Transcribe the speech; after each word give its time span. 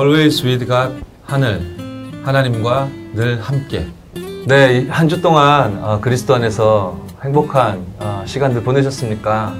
Always 0.00 0.42
with 0.46 0.64
God 0.66 1.04
하늘 1.26 1.60
하나님과 2.24 2.88
늘 3.14 3.38
함께 3.42 3.86
네, 4.46 4.88
한 4.88 5.08
주 5.08 5.20
동안 5.20 5.78
어, 5.84 6.00
그리스도 6.00 6.34
안에서 6.36 6.98
행복한 7.22 7.84
어, 7.98 8.22
시간들 8.24 8.62
보내셨습니까? 8.62 9.52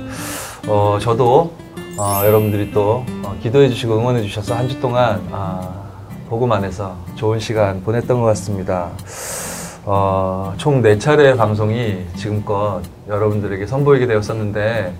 어, 0.66 0.96
저도 0.98 1.52
어, 1.98 2.22
여러분들이 2.24 2.72
또 2.72 3.04
어, 3.22 3.36
기도해 3.42 3.68
주시고 3.68 3.98
응원해 3.98 4.22
주셔서 4.22 4.54
한 4.54 4.66
주 4.66 4.80
동안 4.80 5.20
어, 5.30 5.90
복음 6.30 6.50
안에서 6.52 6.96
좋은 7.16 7.38
시간 7.38 7.82
보냈던 7.82 8.18
것 8.18 8.26
같습니다. 8.28 8.88
어, 9.84 10.54
총 10.56 10.80
4차례 10.80 11.36
방송이 11.36 12.06
지금껏 12.16 12.80
여러분들에게 13.08 13.66
선보이게 13.66 14.06
되었었는데 14.06 14.94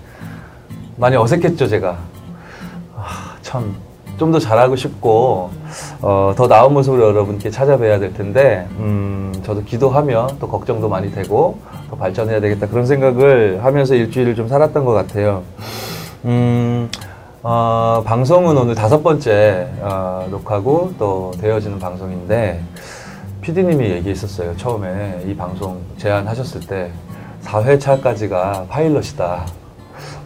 많이 0.96 1.16
어색했죠, 1.16 1.66
제가. 1.66 1.96
아, 2.94 3.36
참, 3.40 3.74
좀 4.20 4.32
더 4.32 4.38
잘하고 4.38 4.76
싶고, 4.76 5.50
어, 6.02 6.34
더 6.36 6.46
나은 6.46 6.74
모습으로 6.74 7.08
여러분께 7.08 7.50
찾아뵈야 7.50 7.98
될 7.98 8.12
텐데, 8.12 8.68
음, 8.78 9.32
저도 9.42 9.64
기도하며 9.64 10.28
또 10.38 10.46
걱정도 10.46 10.90
많이 10.90 11.10
되고, 11.10 11.58
더 11.88 11.96
발전해야 11.96 12.40
되겠다. 12.40 12.68
그런 12.68 12.84
생각을 12.84 13.64
하면서 13.64 13.94
일주일을 13.94 14.34
좀 14.34 14.46
살았던 14.46 14.84
것 14.84 14.92
같아요. 14.92 15.42
음, 16.26 16.90
어, 17.42 18.02
방송은 18.04 18.58
오늘 18.58 18.74
다섯 18.74 19.02
번째 19.02 19.68
어, 19.80 20.26
녹화고 20.30 20.92
또 20.98 21.32
되어지는 21.40 21.78
방송인데, 21.78 22.60
PD님이 23.40 23.88
얘기했었어요. 23.90 24.54
처음에 24.58 25.24
이 25.26 25.34
방송 25.34 25.80
제안하셨을 25.96 26.60
때 26.66 26.90
4회차까지가 27.44 28.68
파일럿이다. 28.68 29.46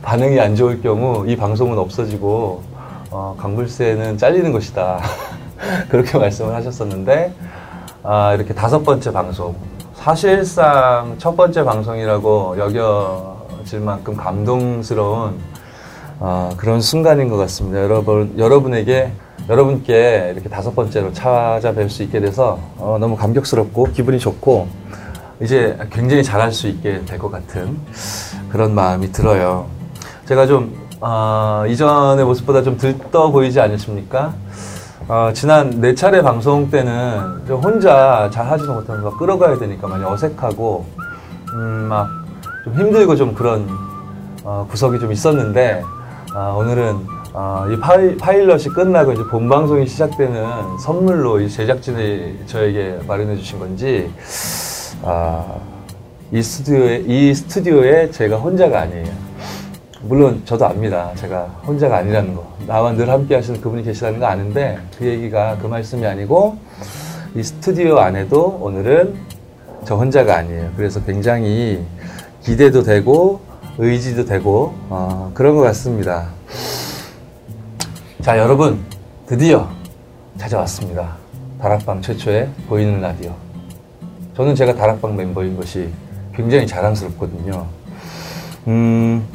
반응이 0.02 0.40
안 0.40 0.56
좋을 0.56 0.82
경우 0.82 1.24
이 1.28 1.36
방송은 1.36 1.78
없어지고 1.78 2.73
어, 3.16 3.36
강불세는 3.38 4.18
잘리는 4.18 4.50
것이다. 4.50 4.98
그렇게 5.88 6.18
말씀을 6.18 6.52
하셨었는데 6.52 7.32
아, 8.02 8.34
이렇게 8.34 8.52
다섯 8.52 8.82
번째 8.82 9.12
방송 9.12 9.54
사실상 9.94 11.14
첫 11.18 11.36
번째 11.36 11.62
방송이라고 11.62 12.56
여겨질 12.58 13.78
만큼 13.80 14.16
감동스러운 14.16 15.38
어, 16.18 16.50
그런 16.56 16.80
순간인 16.80 17.28
것 17.28 17.36
같습니다. 17.36 17.80
여러분 17.80 18.34
여러분에게 18.36 19.12
여러분께 19.48 20.32
이렇게 20.34 20.48
다섯 20.48 20.74
번째로 20.74 21.12
찾아뵐 21.12 21.88
수 21.88 22.02
있게 22.02 22.18
돼서 22.18 22.58
어, 22.78 22.96
너무 22.98 23.16
감격스럽고 23.16 23.92
기분이 23.92 24.18
좋고 24.18 24.66
이제 25.40 25.78
굉장히 25.92 26.24
잘할 26.24 26.50
수 26.50 26.66
있게 26.66 27.04
될 27.04 27.20
것 27.20 27.30
같은 27.30 27.78
그런 28.50 28.74
마음이 28.74 29.12
들어요. 29.12 29.66
제가 30.26 30.48
좀 30.48 30.83
어, 31.06 31.64
이전의 31.68 32.24
모습보다 32.24 32.62
좀 32.62 32.76
들떠 32.76 33.30
보이지 33.30 33.60
않으십니까? 33.60 34.32
어, 35.06 35.30
지난 35.34 35.68
네 35.80 35.94
차례 35.94 36.22
방송 36.22 36.70
때는 36.70 37.42
좀 37.46 37.62
혼자 37.62 38.30
잘 38.32 38.50
하지도 38.50 38.72
못하면서 38.72 39.16
끌어가야 39.18 39.58
되니까 39.58 39.86
많이 39.86 40.04
어색하고 40.04 40.86
음, 41.52 41.86
막 41.88 42.24
좀 42.64 42.74
힘들고 42.74 43.14
좀 43.14 43.34
그런 43.34 43.68
어, 44.42 44.66
구석이 44.70 44.98
좀 44.98 45.12
있었는데 45.12 45.82
어, 46.34 46.56
오늘은 46.58 46.96
어, 47.34 47.66
이 47.70 47.78
파일, 47.78 48.16
파일럿이 48.16 48.64
끝나고 48.74 49.12
이제 49.12 49.22
본 49.24 49.48
방송이 49.50 49.86
시작되는 49.86 50.78
선물로 50.78 51.40
이 51.40 51.50
제작진이 51.50 52.46
저에게 52.46 53.00
마련해 53.06 53.36
주신 53.36 53.58
건지 53.58 54.10
아, 55.02 55.44
이 56.32 56.42
스튜디오에 56.42 57.04
이 57.06 57.34
스튜디오에 57.34 58.10
제가 58.10 58.36
혼자가 58.36 58.80
아니에요. 58.82 59.23
물론 60.06 60.42
저도 60.44 60.66
압니다. 60.66 61.12
제가 61.14 61.44
혼자가 61.66 61.98
아니라는 61.98 62.34
거. 62.34 62.46
나와 62.66 62.92
늘 62.92 63.08
함께 63.08 63.36
하시는 63.36 63.60
그분이 63.60 63.82
계시다는 63.84 64.20
거 64.20 64.26
아는데 64.26 64.78
그 64.98 65.06
얘기가 65.06 65.56
그 65.62 65.66
말씀이 65.66 66.04
아니고 66.04 66.58
이 67.34 67.42
스튜디오 67.42 67.98
안에도 67.98 68.58
오늘은 68.60 69.14
저 69.86 69.96
혼자가 69.96 70.36
아니에요. 70.36 70.72
그래서 70.76 71.02
굉장히 71.04 71.82
기대도 72.42 72.82
되고 72.82 73.40
의지도 73.78 74.26
되고 74.26 74.74
어, 74.90 75.30
그런 75.32 75.56
것 75.56 75.62
같습니다. 75.62 76.28
자 78.20 78.38
여러분 78.38 78.84
드디어 79.26 79.70
찾아왔습니다. 80.36 81.16
다락방 81.62 82.02
최초의 82.02 82.50
보이는 82.68 83.00
라디오. 83.00 83.32
저는 84.36 84.54
제가 84.54 84.74
다락방 84.74 85.16
멤버인 85.16 85.56
것이 85.56 85.88
굉장히 86.34 86.66
자랑스럽거든요. 86.66 87.66
음, 88.66 89.26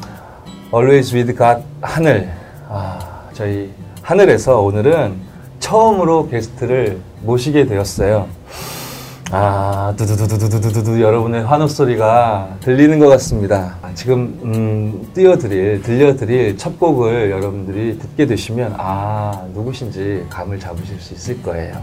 Always 0.72 1.12
with 1.16 1.36
God 1.36 1.64
하늘. 1.80 2.30
아, 2.68 3.28
저희 3.32 3.72
하늘에서 4.02 4.60
오늘은 4.60 5.16
처음으로 5.58 6.28
게스트를 6.28 7.00
모시게 7.22 7.66
되었어요. 7.66 8.28
아, 9.32 9.92
두두두두두두두 9.96 11.02
여러분의 11.02 11.42
환호 11.42 11.66
소리가 11.66 12.56
들리는 12.60 13.00
것 13.00 13.08
같습니다. 13.08 13.78
지금 13.94 14.38
음, 14.44 15.08
띄워드릴, 15.12 15.82
들려드릴 15.82 16.56
첫 16.56 16.78
곡을 16.78 17.32
여러분들이 17.32 17.98
듣게 17.98 18.26
되시면 18.26 18.74
아 18.78 19.44
누구신지 19.52 20.24
감을 20.30 20.60
잡으실 20.60 21.00
수 21.00 21.14
있을 21.14 21.42
거예요. 21.42 21.82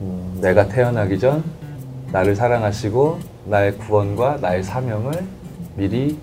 음, 0.00 0.38
내가 0.40 0.66
태어나기 0.66 1.20
전 1.20 1.44
나를 2.10 2.34
사랑하시고 2.34 3.20
나의 3.44 3.78
구원과 3.78 4.38
나의 4.40 4.64
사명을 4.64 5.24
미리 5.76 6.18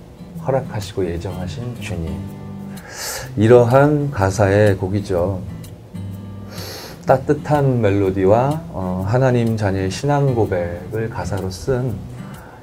허락하시고 0.45 1.05
예정하신 1.05 1.79
주님. 1.81 2.15
이러한 3.35 4.11
가사의 4.11 4.77
곡이죠. 4.77 5.41
따뜻한 7.05 7.81
멜로디와 7.81 8.61
어, 8.69 9.05
하나님 9.07 9.57
자녀의 9.57 9.91
신앙 9.91 10.33
고백을 10.35 11.09
가사로 11.09 11.49
쓴 11.49 12.13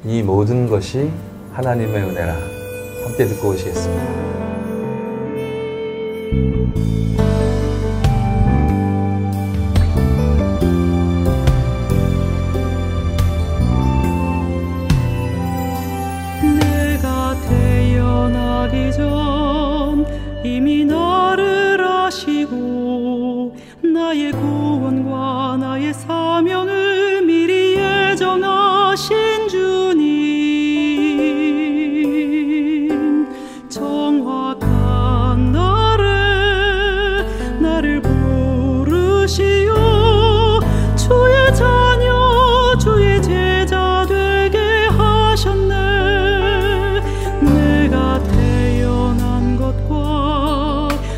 이 0.04 0.22
모든 0.22 0.66
것이 0.66 1.10
하나님의 1.52 2.02
은혜라. 2.02 2.34
함께 3.04 3.26
듣고 3.26 3.50
오시겠습니다. 3.50 4.30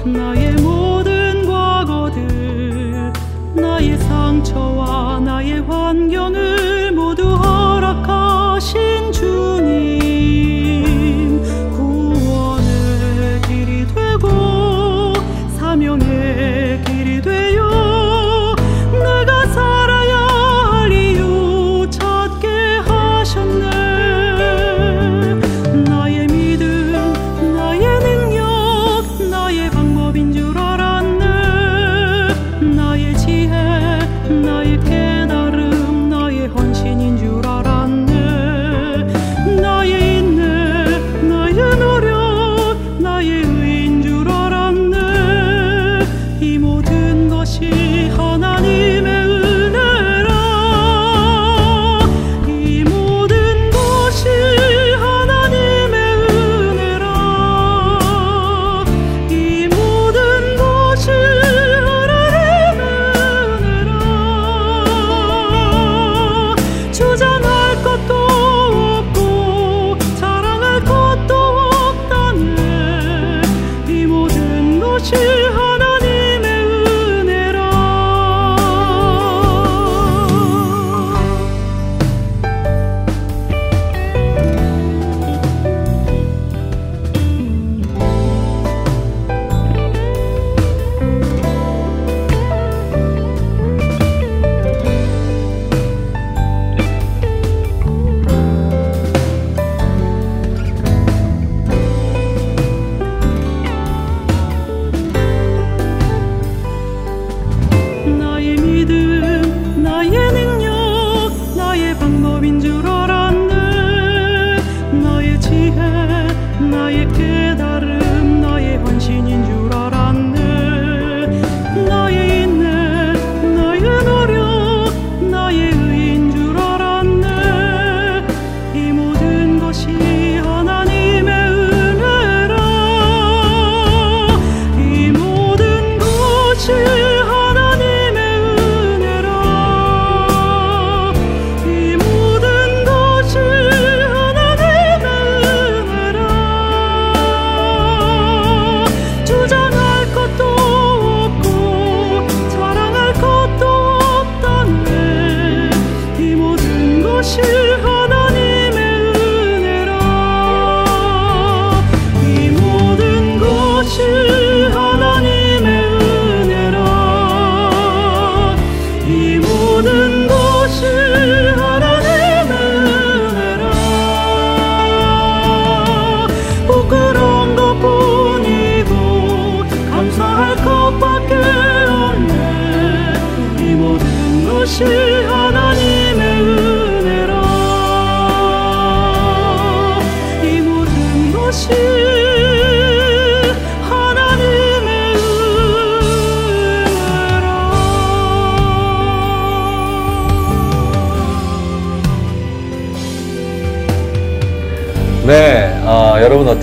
태어 0.05 0.42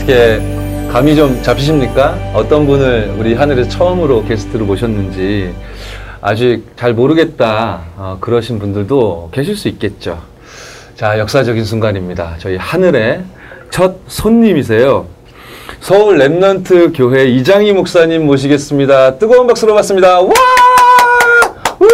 어떻게 0.10 0.42
감이 0.92 1.16
좀 1.16 1.42
잡히십니까? 1.44 2.18
어떤 2.34 2.66
분을 2.66 3.14
우리 3.20 3.36
하늘에서 3.36 3.70
처음으로 3.70 4.26
게스트로 4.26 4.66
모셨는지 4.66 5.54
아직 6.20 6.64
잘 6.76 6.94
모르겠다 6.94 7.82
어, 7.96 8.18
그러신 8.20 8.58
분들도 8.58 9.30
계실 9.32 9.56
수 9.56 9.68
있겠죠. 9.68 10.20
자, 10.96 11.20
역사적인 11.20 11.64
순간입니다. 11.64 12.38
저희 12.40 12.58
하늘의 12.58 13.22
첫 13.70 13.98
손님이세요. 14.08 15.06
서울 15.80 16.18
렘넌트 16.18 16.98
교회 16.98 17.26
이장희 17.26 17.72
목사님 17.74 18.26
모시겠습니다. 18.26 19.20
뜨거운 19.20 19.46
박수로 19.46 19.76
맞습니다. 19.76 20.22
와! 20.22 20.34
우! 21.80 21.88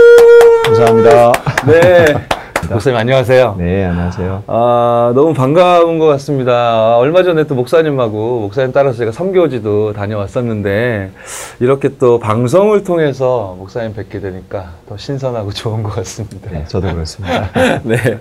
감사합니다. 0.63 1.33
네. 1.67 2.34
목사님 2.69 2.97
안녕하세요. 2.97 3.55
네, 3.59 3.85
안녕하세요. 3.85 4.43
아, 4.47 5.11
너무 5.15 5.33
반가운 5.33 5.99
것 5.99 6.07
같습니다. 6.07 6.51
아, 6.53 6.97
얼마 6.97 7.23
전에 7.23 7.45
또 7.45 7.55
목사님하고 7.55 8.39
목사님 8.41 8.71
따라서 8.71 8.97
제가 8.97 9.11
선교지도 9.11 9.93
다녀왔었는데 9.93 11.11
이렇게 11.59 11.89
또 11.97 12.19
방송을 12.19 12.83
통해서 12.83 13.55
목사님 13.59 13.93
뵙게 13.93 14.19
되니까 14.19 14.71
더 14.89 14.97
신선하고 14.97 15.51
좋은 15.51 15.83
것 15.83 15.95
같습니다. 15.95 16.49
네, 16.51 16.65
저도 16.67 16.91
그렇습니다. 16.91 17.49
네. 17.83 18.19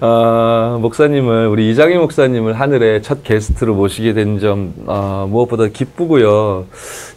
어, 0.00 0.78
목사님을, 0.80 1.46
우리 1.46 1.70
이장희 1.70 1.96
목사님을 1.96 2.54
하늘의 2.54 3.02
첫 3.02 3.22
게스트로 3.22 3.74
모시게 3.74 4.14
된 4.14 4.40
점, 4.40 4.74
어, 4.86 5.26
무엇보다 5.30 5.68
기쁘고요. 5.68 6.66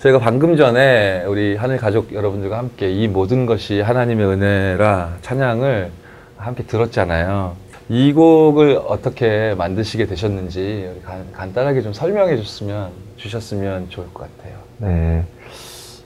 저희가 0.02 0.20
방금 0.20 0.56
전에 0.56 1.24
우리 1.28 1.56
하늘 1.56 1.78
가족 1.78 2.14
여러분들과 2.14 2.58
함께 2.58 2.92
이 2.92 3.08
모든 3.08 3.46
것이 3.46 3.82
하나님의 3.82 4.26
은혜라 4.28 5.16
찬양을 5.22 5.92
함께 6.40 6.64
들었잖아요. 6.64 7.56
이 7.90 8.14
곡을 8.14 8.82
어떻게 8.88 9.56
만드시게 9.58 10.06
되셨는지 10.06 11.02
간, 11.04 11.32
간단하게 11.34 11.82
좀 11.82 11.92
설명해 11.92 12.38
주셨으면, 12.38 12.92
주셨으면 13.18 13.90
좋을 13.90 14.08
것 14.14 14.30
같아요. 14.38 14.56
네. 14.78 15.26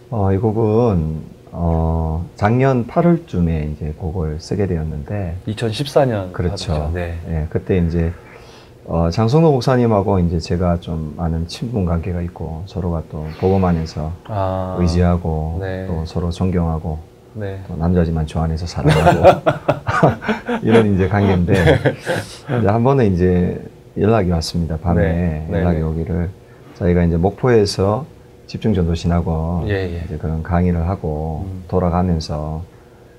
어, 0.10 0.32
이 0.32 0.38
곡은, 0.38 1.22
어, 1.52 2.26
작년 2.36 2.88
8월쯤에 2.88 3.74
이제 3.74 3.94
곡을 3.98 4.40
쓰게 4.40 4.68
되었는데, 4.68 5.36
2014년. 5.48 6.32
그렇죠. 6.32 6.92
네. 6.94 7.20
예, 7.30 7.48
그때 7.50 7.78
이제, 7.78 8.12
어, 8.86 9.10
장성도 9.12 9.52
목사님하고 9.52 10.20
이제 10.20 10.40
제가 10.40 10.80
좀 10.80 11.14
아는 11.18 11.48
친분 11.48 11.86
관계가 11.86 12.22
있고, 12.22 12.64
서로가 12.66 13.04
또 13.12 13.28
복음 13.40 13.66
안에서 13.66 14.12
아, 14.26 14.78
의지하고, 14.80 15.58
네. 15.60 15.86
또 15.88 16.06
서로 16.06 16.32
존경하고, 16.32 17.00
네. 17.34 17.60
또 17.68 17.76
남자지만 17.76 18.28
저 18.28 18.42
안에서 18.42 18.66
사랑하고, 18.66 19.42
이런 20.64 20.94
이제 20.94 21.08
관계인데, 21.08 21.54
이제 22.60 22.68
한 22.68 22.84
번은 22.84 23.14
이제 23.14 23.62
연락이 23.98 24.30
왔습니다. 24.32 24.78
밤에 24.78 25.02
네, 25.02 25.48
네, 25.50 25.58
연락이 25.60 25.78
네. 25.78 25.84
오기를 25.84 26.30
저희가 26.76 27.04
이제 27.04 27.18
목포에서 27.18 28.06
집중 28.48 28.74
전도신하고 28.74 29.66
예, 29.68 29.74
예. 29.74 30.02
이제 30.06 30.18
그런 30.18 30.44
강의를 30.44 30.88
하고 30.88 31.46
음. 31.48 31.64
돌아가면서 31.68 32.64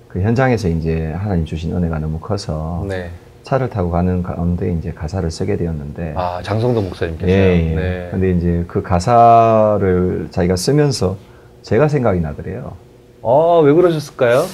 그 0.08 0.20
현장에서 0.20 0.68
이제 0.68 1.12
하나님 1.12 1.44
주신 1.44 1.74
은혜가 1.74 1.98
너무 1.98 2.18
커서 2.20 2.84
네. 2.88 3.10
차를 3.42 3.68
타고 3.68 3.90
가는 3.90 4.22
가운데 4.22 4.72
이제 4.72 4.92
가사를 4.92 5.30
쓰게 5.30 5.56
되었는데 5.56 6.14
아, 6.16 6.40
장성도 6.42 6.82
목사님께서요? 6.82 7.34
예, 7.34 7.70
예. 7.70 7.74
네. 7.74 8.08
근데 8.10 8.30
이제 8.30 8.64
그 8.66 8.82
가사를 8.82 10.28
자기가 10.30 10.56
쓰면서 10.56 11.16
제가 11.62 11.88
생각이 11.88 12.20
나더래요. 12.20 12.72
어, 13.26 13.62
왜 13.62 13.72
그러셨을까요? 13.72 14.44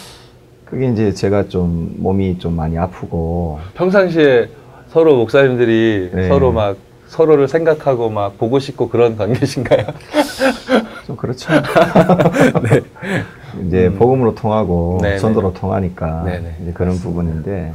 그게 0.65 0.87
이제 0.93 1.13
제가 1.13 1.49
좀 1.49 1.93
몸이 1.99 2.39
좀 2.39 2.55
많이 2.55 2.79
아프고 2.79 3.59
평상시에 3.75 4.49
서로 4.87 5.17
목사님들이 5.17 6.11
네. 6.15 6.29
서로 6.29 6.53
막 6.53 6.77
서로를 7.09 7.49
생각하고 7.49 8.11
막 8.11 8.39
보고 8.39 8.61
싶고 8.61 8.89
그런 8.89 9.17
관계신가요? 9.17 9.87
좀 11.05 11.17
그렇죠. 11.17 11.53
이제 13.67 13.91
복음으로 13.91 14.37
통하고 14.37 14.99
음. 14.99 15.03
네네. 15.03 15.19
전도로 15.19 15.53
통하니까 15.53 16.23
네네. 16.23 16.57
이제 16.63 16.73
그런 16.73 16.95
부분인데 16.95 17.73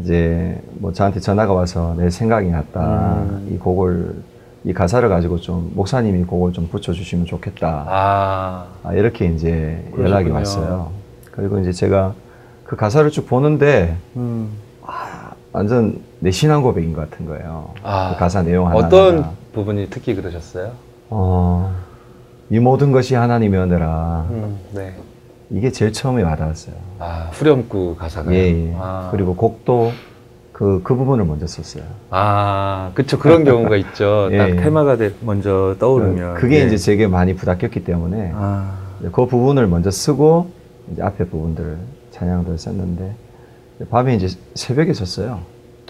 이제 0.00 0.60
뭐 0.72 0.92
저한테 0.92 1.20
전화가 1.20 1.52
와서 1.52 1.94
내 1.96 2.10
생각이 2.10 2.48
났다. 2.48 3.14
음. 3.18 3.48
이 3.54 3.58
곡을 3.58 4.16
이 4.64 4.72
가사를 4.72 5.06
가지고 5.08 5.38
좀 5.40 5.70
목사님이 5.74 6.24
곡을 6.24 6.52
좀 6.54 6.68
붙여주시면 6.68 7.26
좋겠다. 7.26 7.84
아, 7.86 8.66
아, 8.82 8.94
이렇게 8.94 9.26
이제 9.26 9.82
그러셨군요. 9.92 10.04
연락이 10.08 10.30
왔어요. 10.30 10.90
그리고 11.32 11.58
이제 11.58 11.70
제가 11.70 12.14
그 12.64 12.74
가사를 12.76 13.10
쭉 13.10 13.26
보는데 13.26 13.96
음. 14.16 14.50
완전 15.52 16.00
내 16.18 16.30
신앙 16.30 16.62
고백인 16.62 16.94
것 16.94 17.08
같은 17.10 17.26
거예요. 17.26 17.74
아, 17.82 18.12
그 18.14 18.18
가사 18.18 18.42
내용 18.42 18.66
하나 18.68 18.78
어떤 18.78 19.26
부분이 19.52 19.88
특히 19.90 20.14
그러셨어요? 20.14 20.72
어, 21.10 21.72
이 22.48 22.58
모든 22.58 22.90
것이 22.90 23.14
하나님의 23.14 23.60
은혜라. 23.60 24.26
음, 24.30 24.58
네. 24.72 24.94
이게 25.50 25.70
제일 25.70 25.92
처음에 25.92 26.22
와닿았어요. 26.22 26.74
아, 26.98 27.28
후렴구 27.32 27.96
가사가요? 27.96 28.34
예, 28.34 28.38
예. 28.70 28.74
아, 28.78 29.08
그리고 29.12 29.36
곡도 29.36 29.92
그, 30.54 30.80
그 30.84 30.94
부분을 30.94 31.24
먼저 31.24 31.48
썼어요. 31.48 31.82
아, 32.10 32.92
그쵸. 32.94 33.18
그런 33.18 33.42
경우가 33.44 33.74
있죠. 33.76 34.28
예, 34.30 34.38
딱 34.38 34.50
예. 34.50 34.56
테마가 34.56 34.96
돼- 34.96 35.12
먼저 35.20 35.74
떠오르면. 35.80 36.34
그게 36.34 36.60
예. 36.60 36.66
이제 36.66 36.76
제게 36.76 37.08
많이 37.08 37.34
부닥겼기 37.34 37.82
때문에 37.82 38.30
아, 38.36 38.78
그 39.10 39.26
부분을 39.26 39.66
먼저 39.66 39.90
쓰고 39.90 40.52
이제 40.92 41.02
앞에 41.02 41.24
부분들 41.24 41.76
찬양들 42.12 42.56
썼는데 42.56 43.14
밤에 43.90 44.14
이제 44.14 44.28
새벽에 44.54 44.94
썼어요. 44.94 45.40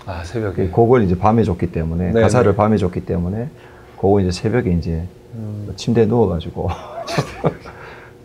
아, 0.06 0.24
새벽에. 0.24 0.64
그 0.66 0.70
곡을 0.70 1.02
이제 1.02 1.18
밤에 1.18 1.44
줬기 1.44 1.70
때문에 1.70 2.12
네, 2.12 2.20
가사를 2.22 2.50
네. 2.50 2.56
밤에 2.56 2.78
줬기 2.78 3.04
때문에 3.04 3.50
곡을 3.96 4.22
이제 4.22 4.30
새벽에 4.30 4.70
이제 4.70 5.02
음, 5.34 5.70
침대에 5.76 6.06
누워가지고 6.06 6.70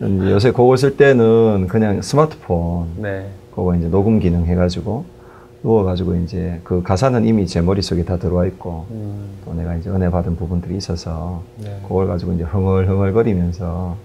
요새 0.30 0.52
곡을 0.52 0.78
쓸 0.78 0.96
때는 0.96 1.66
그냥 1.68 2.00
스마트폰 2.00 2.86
네. 2.96 3.26
그거 3.54 3.74
이제 3.74 3.88
녹음 3.88 4.18
기능 4.20 4.46
해가지고 4.46 5.04
누워가지고 5.62 6.14
이제 6.16 6.60
그 6.64 6.82
가사는 6.82 7.24
이미 7.26 7.46
제 7.46 7.60
머릿속에 7.60 8.04
다 8.04 8.16
들어와 8.16 8.46
있고 8.46 8.86
음, 8.90 9.38
또 9.44 9.52
내가 9.54 9.74
이제 9.76 9.90
은혜 9.90 10.10
받은 10.10 10.36
부분들이 10.36 10.76
있어서 10.76 11.42
네. 11.58 11.78
그걸 11.82 12.06
가지고 12.06 12.32
이제 12.32 12.44
흥얼흥얼거리면서 12.44 13.96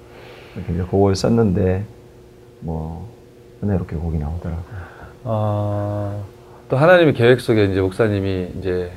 이렇게 0.55 0.73
이제 0.73 0.83
곡을 0.83 1.15
썼는데 1.15 1.83
뭐 2.59 3.07
은혜롭게 3.63 3.95
곡이 3.95 4.17
나오더라고요. 4.17 4.65
아, 5.23 6.17
또 6.69 6.77
하나님의 6.77 7.13
계획 7.13 7.39
속에 7.39 7.65
이제 7.65 7.79
목사님이 7.81 8.49
이제 8.59 8.91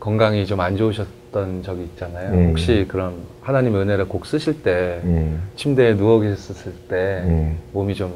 건강이 0.00 0.46
좀 0.46 0.60
안 0.60 0.76
좋으셨던 0.78 1.62
적이 1.62 1.82
있잖아요. 1.84 2.34
예, 2.40 2.46
혹시 2.48 2.86
그럼 2.88 3.22
하나님의 3.42 3.82
은혜를 3.82 4.08
곡 4.08 4.24
쓰실 4.26 4.62
때 4.62 5.00
예, 5.04 5.34
침대에 5.56 5.96
누워 5.96 6.18
계셨을 6.20 6.72
때 6.88 7.22
예. 7.26 7.56
몸이 7.72 7.94
좀 7.94 8.12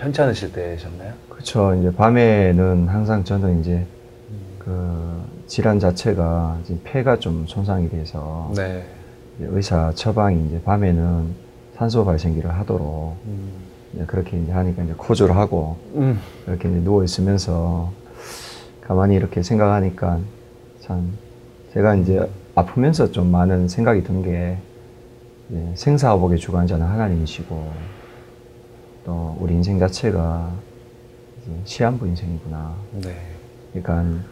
편찮으실 0.00 0.52
때셨나요? 0.52 1.12
그렇죠. 1.28 1.74
이제 1.74 1.92
밤에는 1.94 2.88
항상 2.88 3.22
저는 3.22 3.60
이제 3.60 3.86
그 4.58 5.20
질환 5.46 5.78
자체가 5.78 6.58
지금 6.64 6.80
폐가 6.84 7.18
좀 7.18 7.44
손상이 7.46 7.90
돼서 7.90 8.50
네. 8.56 8.84
이제 9.38 9.48
의사 9.50 9.92
처방이 9.94 10.46
이제 10.46 10.60
밤에는 10.62 11.34
산소 11.76 12.04
발생기를 12.04 12.50
하도록 12.50 13.16
음, 13.26 13.52
이제 13.94 14.04
그렇게 14.06 14.38
이제 14.40 14.52
하니까 14.52 14.82
이제 14.82 14.94
코조를 14.96 15.36
하고 15.36 15.76
음, 15.94 16.18
이렇게 16.46 16.68
이제 16.68 16.78
누워 16.80 17.04
있으면서 17.04 17.92
가만히 18.80 19.16
이렇게 19.16 19.42
생각하니까 19.42 20.18
참 20.80 21.12
제가 21.74 21.94
이제 21.96 22.26
아프면서 22.54 23.10
좀 23.12 23.30
많은 23.30 23.68
생각이 23.68 24.02
든 24.04 24.22
게 24.22 24.56
생사화복의 25.74 26.38
주관자는 26.38 26.86
하나님이시고 26.86 27.72
또 29.10 29.36
우리 29.40 29.54
인생 29.54 29.80
자체가 29.80 30.52
시한부 31.64 32.06
인생이구나. 32.06 32.72
네. 33.02 33.16
그러니까 33.72 34.22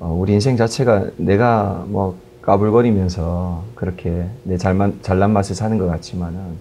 어, 0.00 0.12
우리 0.12 0.32
인생 0.32 0.56
자체가 0.56 1.10
내가 1.16 1.84
뭐 1.86 2.18
까불거리면서 2.42 3.62
그렇게 3.76 4.26
내 4.42 4.56
잘만, 4.56 4.98
잘난 5.02 5.32
맛을 5.32 5.54
사는 5.54 5.78
것 5.78 5.86
같지만은 5.86 6.56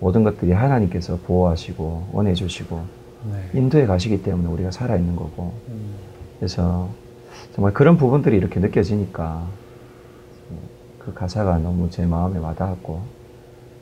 모든 0.00 0.24
것들이 0.24 0.52
하나님께서 0.52 1.18
보호하시고 1.26 2.08
원해 2.12 2.32
주시고 2.32 2.82
네. 3.30 3.58
인도에 3.58 3.84
가시기 3.84 4.22
때문에 4.22 4.48
우리가 4.48 4.70
살아 4.70 4.96
있는 4.96 5.14
거고 5.14 5.52
음, 5.68 5.94
그래서 6.38 6.88
정말 7.54 7.74
그런 7.74 7.98
부분들이 7.98 8.38
이렇게 8.38 8.60
느껴지니까 8.60 9.46
그 11.00 11.12
가사가 11.12 11.58
너무 11.58 11.90
제 11.90 12.06
마음에 12.06 12.38
와닿았고 12.38 12.94
그 12.94 13.15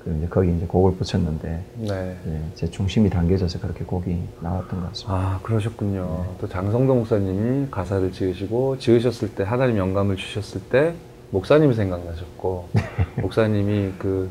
이제 0.06 0.26
거기 0.28 0.54
이제 0.54 0.66
곡을 0.66 0.96
붙였는데 0.96 1.64
네. 1.78 2.16
예, 2.26 2.40
제 2.54 2.66
중심이 2.66 3.08
당겨져서 3.08 3.58
그렇게 3.58 3.84
곡이 3.84 4.18
나왔던 4.40 4.80
것 4.80 4.88
같습니다. 4.88 5.14
아, 5.14 5.40
그러셨군요. 5.42 6.36
또 6.40 6.48
장성도 6.48 6.94
목사님이 6.94 7.68
가사를 7.70 8.12
지으시고, 8.12 8.78
지으셨을 8.78 9.34
때, 9.34 9.44
하나님 9.44 9.78
영감을 9.78 10.16
주셨을 10.16 10.60
때, 10.68 10.94
목사님이 11.30 11.74
생각나셨고, 11.74 12.68
목사님이 13.16 13.92
그, 13.98 14.30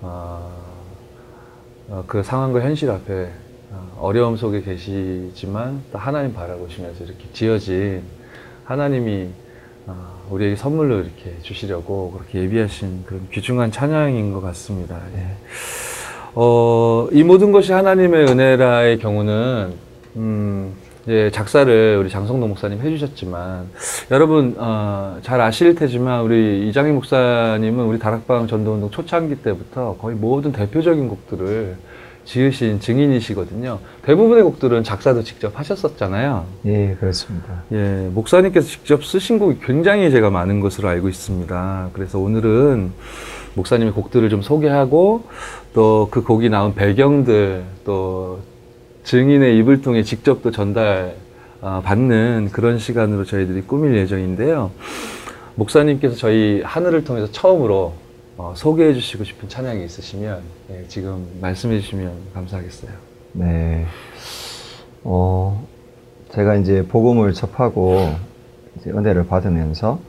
아, 0.00 0.48
어, 1.88 2.04
그 2.06 2.22
상황과 2.22 2.60
현실 2.60 2.90
앞에 2.90 3.30
어, 3.72 3.98
어려움 4.00 4.36
속에 4.36 4.62
계시지만, 4.62 5.82
또 5.92 5.98
하나님 5.98 6.32
바라보시면서 6.32 7.04
이렇게 7.04 7.28
지어진 7.34 8.02
하나님이 8.64 9.24
어, 9.24 9.49
우리에게 10.30 10.56
선물로 10.56 11.00
이렇게 11.00 11.34
주시려고 11.42 12.12
그렇게 12.12 12.40
예비하신 12.40 13.04
그런 13.04 13.26
귀중한 13.32 13.72
찬양인 13.72 14.32
것 14.32 14.40
같습니다. 14.40 14.96
예. 15.16 15.26
어, 16.34 17.08
이 17.10 17.24
모든 17.24 17.50
것이 17.50 17.72
하나님의 17.72 18.26
은혜라의 18.26 18.98
경우는, 19.00 19.72
음, 20.16 20.72
이제 21.02 21.30
작사를 21.32 21.96
우리 21.98 22.08
장성동 22.08 22.50
목사님 22.50 22.80
해주셨지만, 22.80 23.68
여러분, 24.12 24.54
어, 24.58 25.18
잘 25.22 25.40
아실 25.40 25.74
테지만, 25.74 26.22
우리 26.22 26.68
이장희 26.68 26.92
목사님은 26.92 27.84
우리 27.84 27.98
다락방 27.98 28.46
전도운동 28.46 28.90
초창기 28.90 29.42
때부터 29.42 29.96
거의 30.00 30.14
모든 30.14 30.52
대표적인 30.52 31.08
곡들을 31.08 31.76
지으신 32.30 32.78
증인이시거든요. 32.78 33.80
대부분의 34.02 34.44
곡들은 34.44 34.84
작사도 34.84 35.24
직접 35.24 35.58
하셨었잖아요. 35.58 36.46
예, 36.66 36.96
그렇습니다. 37.00 37.64
예, 37.72 38.08
목사님께서 38.14 38.68
직접 38.68 39.04
쓰신 39.04 39.40
곡이 39.40 39.58
굉장히 39.64 40.12
제가 40.12 40.30
많은 40.30 40.60
것으로 40.60 40.88
알고 40.88 41.08
있습니다. 41.08 41.90
그래서 41.92 42.20
오늘은 42.20 42.92
목사님의 43.54 43.92
곡들을 43.94 44.30
좀 44.30 44.42
소개하고 44.42 45.24
또 45.74 46.06
그 46.12 46.22
곡이 46.22 46.50
나온 46.50 46.72
배경들 46.76 47.64
또 47.84 48.38
증인의 49.02 49.58
입을 49.58 49.82
통해 49.82 50.04
직접 50.04 50.40
또 50.40 50.52
전달 50.52 51.16
어, 51.60 51.82
받는 51.84 52.50
그런 52.52 52.78
시간으로 52.78 53.24
저희들이 53.24 53.62
꾸밀 53.62 53.96
예정인데요. 53.96 54.70
목사님께서 55.56 56.14
저희 56.14 56.62
하늘을 56.64 57.02
통해서 57.02 57.28
처음으로 57.32 57.94
어, 58.42 58.54
소개해 58.56 58.94
주시고 58.94 59.22
싶은 59.24 59.50
찬양이 59.50 59.84
있으시면 59.84 60.40
예, 60.70 60.84
지금 60.88 61.26
말씀해 61.42 61.78
주시면 61.78 62.10
감사하겠어요. 62.32 62.90
네. 63.34 63.84
어, 65.04 65.66
제가 66.32 66.54
이제 66.54 66.82
복음을 66.86 67.34
접하고 67.34 67.98
이제 68.78 68.90
은혜를 68.92 69.26
받으면서 69.26 70.00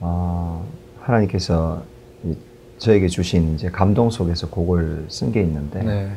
어, 0.00 0.66
하나님께서 1.00 1.82
이- 2.24 2.36
저에게 2.76 3.08
주신 3.08 3.54
이제 3.54 3.70
감동 3.70 4.10
속에서 4.10 4.50
곡을 4.50 5.06
쓴 5.08 5.32
게 5.32 5.40
있는데 5.40 5.82
네. 5.82 6.10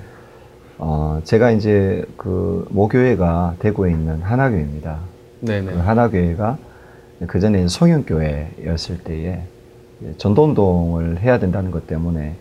어, 0.78 1.22
제가 1.24 1.52
이제 1.52 2.04
그 2.18 2.68
모교회가 2.70 3.56
대구에 3.60 3.92
있는 3.92 4.22
하나교회입니다. 4.22 5.00
네 5.40 5.62
네. 5.62 5.72
그 5.72 5.78
하나교회가 5.78 6.58
그 7.28 7.40
전에 7.40 7.66
성형교회였을 7.70 8.98
때에 9.06 9.44
전도 10.18 10.44
운동을 10.44 11.20
해야 11.22 11.40
된다는 11.40 11.72
것 11.72 11.88
때문에 11.88 12.36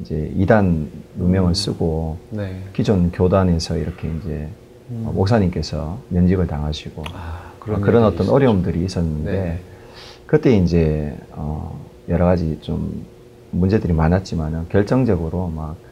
이제 0.00 0.32
이단 0.36 0.88
누명을 1.16 1.54
쓰고 1.54 2.18
네. 2.30 2.62
기존 2.72 3.10
교단에서 3.10 3.76
이렇게 3.76 4.08
이제 4.08 4.48
음. 4.90 5.04
어, 5.06 5.12
목사님께서 5.12 5.98
면직을 6.08 6.46
당하시고 6.46 7.04
아, 7.12 7.52
그런, 7.58 7.80
그런 7.80 8.02
일이 8.02 8.06
어떤 8.06 8.22
있었죠. 8.22 8.34
어려움들이 8.34 8.84
있었는데 8.84 9.32
네. 9.32 9.58
그때 10.26 10.56
이제 10.56 11.16
어, 11.32 11.84
여러 12.08 12.24
가지 12.24 12.58
좀 12.60 13.04
문제들이 13.50 13.92
많았지만은 13.92 14.68
결정적으로 14.68 15.48
막 15.48 15.90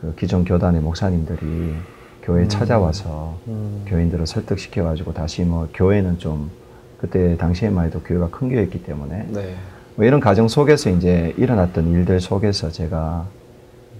그 0.00 0.14
기존 0.14 0.44
교단의 0.44 0.80
목사님들이 0.80 1.74
교회에 2.22 2.44
음. 2.44 2.48
찾아와서 2.48 3.36
음. 3.48 3.84
교인들을 3.86 4.26
설득시켜 4.26 4.84
가지고 4.84 5.12
다시 5.12 5.42
뭐 5.42 5.68
교회는 5.74 6.18
좀 6.18 6.50
그때 6.98 7.36
당시에만 7.36 7.86
해도 7.86 8.00
교회가 8.00 8.30
큰 8.30 8.48
교회였기 8.48 8.82
때문에 8.84 9.26
네. 9.28 9.56
뭐 9.98 10.06
이런 10.06 10.20
과정 10.20 10.46
속에서 10.46 10.90
이제 10.90 11.34
일어났던 11.36 11.88
일들 11.88 12.20
속에서 12.20 12.70
제가 12.70 13.26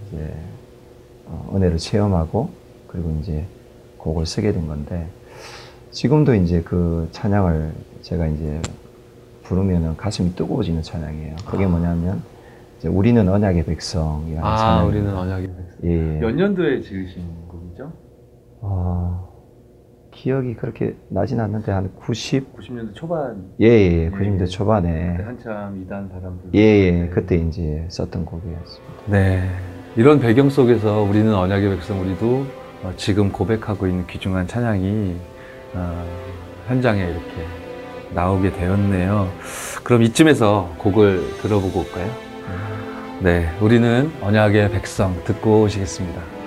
이제 0.07 0.33
어, 1.27 1.51
은혜를 1.57 1.79
체험하고 1.79 2.51
그리고 2.87 3.19
이제 3.21 3.45
곡을 3.97 4.25
쓰게 4.25 4.53
된 4.53 4.69
건데 4.69 5.09
지금도 5.91 6.37
이제 6.37 6.63
그 6.63 7.09
찬양을 7.11 7.73
제가 8.03 8.29
이제 8.29 8.63
부르면은 9.43 9.97
가슴이 9.97 10.37
뜨거워지는 10.37 10.83
찬양이에요. 10.83 11.35
그게 11.45 11.67
뭐냐면 11.67 12.23
이제 12.79 12.87
우리는 12.87 13.29
언약의 13.29 13.65
백성이라는 13.65 14.45
아, 14.49 14.57
찬양. 14.57 14.87
우리는 14.87 15.17
언약의 15.17 15.49
백성. 15.49 15.79
예. 15.83 15.91
예. 15.91 16.21
몇 16.21 16.31
년도에 16.31 16.81
지으신 16.81 17.25
곡이죠? 17.49 17.93
어, 18.61 19.28
기억이 20.19 20.55
그렇게 20.55 20.97
나진 21.09 21.39
않는데 21.39 21.71
한 21.71 21.93
90, 21.95 22.57
90년대 22.57 22.95
초반. 22.95 23.53
예, 23.61 23.67
예, 23.69 23.71
예. 23.71 24.09
네. 24.09 24.11
90대 24.11 24.51
초반에 24.51 25.13
그때 25.13 25.23
한참 25.23 25.83
이단 25.83 26.09
사람들. 26.09 26.51
예, 26.55 26.61
예, 26.61 26.91
네. 26.91 27.09
그때 27.09 27.37
이제 27.37 27.87
썼던 27.89 28.25
곡이었습니다. 28.25 28.95
네. 29.07 29.49
이런 29.95 30.19
배경 30.19 30.51
속에서 30.51 31.03
우리는 31.03 31.33
언약의 31.33 31.71
백성 31.71 32.01
우리도 32.01 32.47
어, 32.83 32.93
지금 32.97 33.31
고백하고 33.31 33.87
있는 33.87 34.07
귀중한 34.09 34.49
찬양이 34.49 35.17
어, 35.75 36.05
현장에 36.67 37.05
이렇게 37.05 37.47
나오게 38.13 38.53
되었네요. 38.53 39.29
그럼 39.85 40.03
이쯤에서 40.03 40.75
곡을 40.79 41.21
들어보고 41.43 41.81
올까요? 41.81 42.11
네, 43.21 43.49
우리는 43.61 44.11
언약의 44.21 44.71
백성 44.71 45.15
듣고 45.25 45.63
오시겠습니다. 45.63 46.38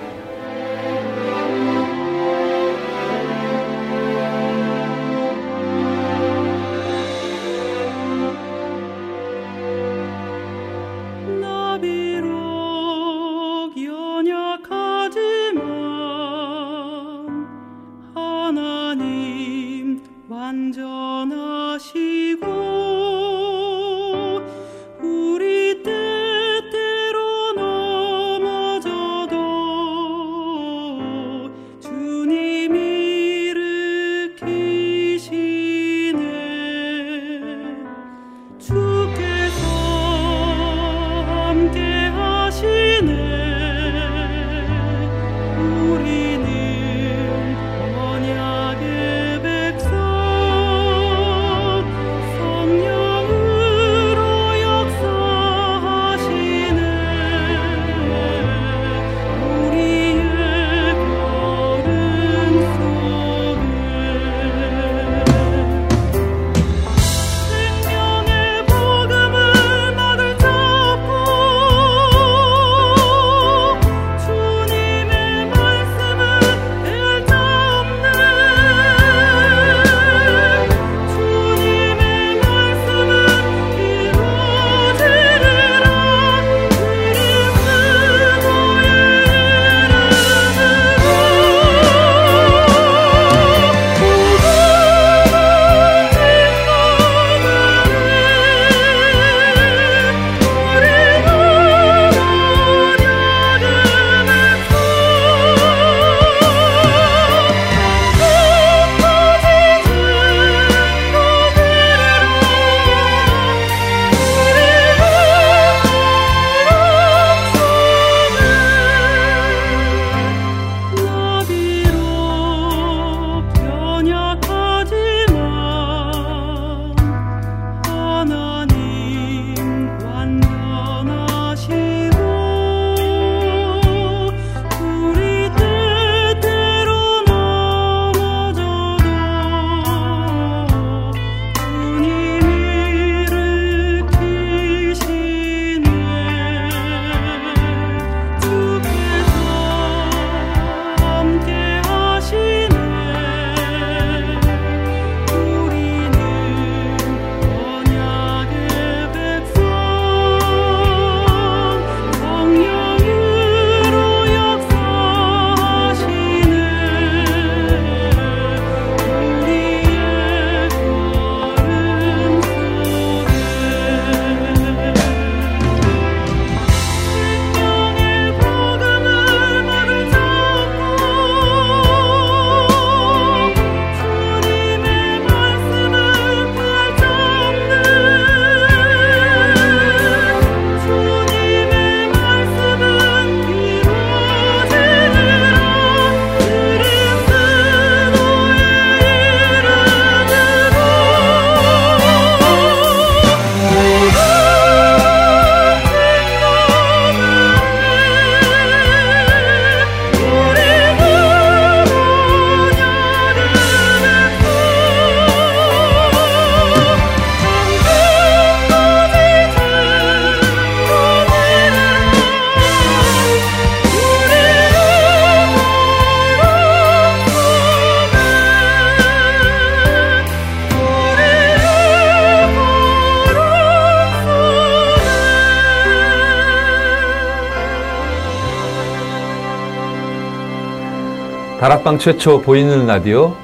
다락방 241.82 241.98
최초 241.98 242.40
보이는 242.40 242.86
라디오 242.86 243.34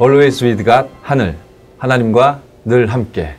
Always 0.00 0.44
with 0.44 0.64
God 0.64 0.88
하늘 1.02 1.36
하나님과 1.78 2.40
늘 2.64 2.86
함께 2.86 3.34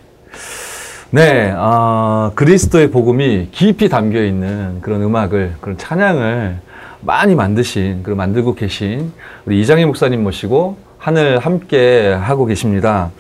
네 1.12 1.52
어, 1.52 2.34
그리스도의 2.36 2.92
복음이 2.92 3.50
깊이 3.52 3.88
담겨 3.88 4.22
있는 4.22 4.82
그런 4.82 5.02
음악을 5.02 5.56
그런 5.62 5.78
찬양을 5.78 6.60
많이 7.02 7.36
만드신 7.36 8.04
그리고 8.04 8.18
만들고 8.18 8.56
계신 8.56 9.14
우리 9.46 9.62
이장희 9.62 9.86
목사님 9.86 10.24
모시고 10.24 10.78
하늘 10.98 11.40
함께 11.40 12.12
하고 12.12 12.46
계십니다. 12.46 13.12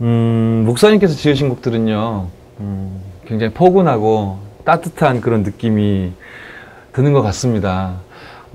음, 0.00 0.64
목사님께서 0.66 1.14
지으신 1.14 1.50
곡들은요 1.50 2.28
음, 2.60 3.00
굉장히 3.26 3.52
포근하고 3.52 4.38
따뜻한 4.64 5.20
그런 5.20 5.42
느낌이 5.42 6.12
드는 6.94 7.12
것 7.12 7.20
같습니다. 7.22 8.03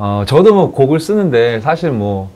어, 0.02 0.24
저도 0.26 0.54
뭐 0.54 0.72
곡을 0.72 1.02
쓰는데 1.02 1.60
사실 1.60 1.92
뭐, 1.92 2.30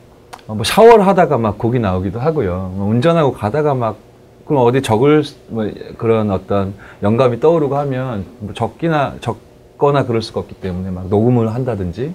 어, 0.47 0.53
뭐 0.53 0.65
샤워를 0.65 1.07
하다가 1.07 1.37
막 1.37 1.57
곡이 1.57 1.79
나오기도 1.79 2.19
하고요. 2.19 2.73
뭐 2.75 2.87
운전하고 2.89 3.31
가다가 3.31 3.73
막 3.73 3.95
그럼 4.45 4.65
어디 4.65 4.81
적을 4.81 5.23
수- 5.23 5.37
뭐 5.47 5.65
그런 5.97 6.29
어떤 6.29 6.73
영감이 7.01 7.39
떠오르고 7.39 7.77
하면 7.77 8.25
뭐 8.39 8.53
적기나 8.53 9.13
적거나 9.21 10.03
그럴 10.05 10.21
수가 10.21 10.41
없기 10.41 10.55
때문에 10.55 10.91
막 10.91 11.07
녹음을 11.07 11.55
한다든지 11.55 12.13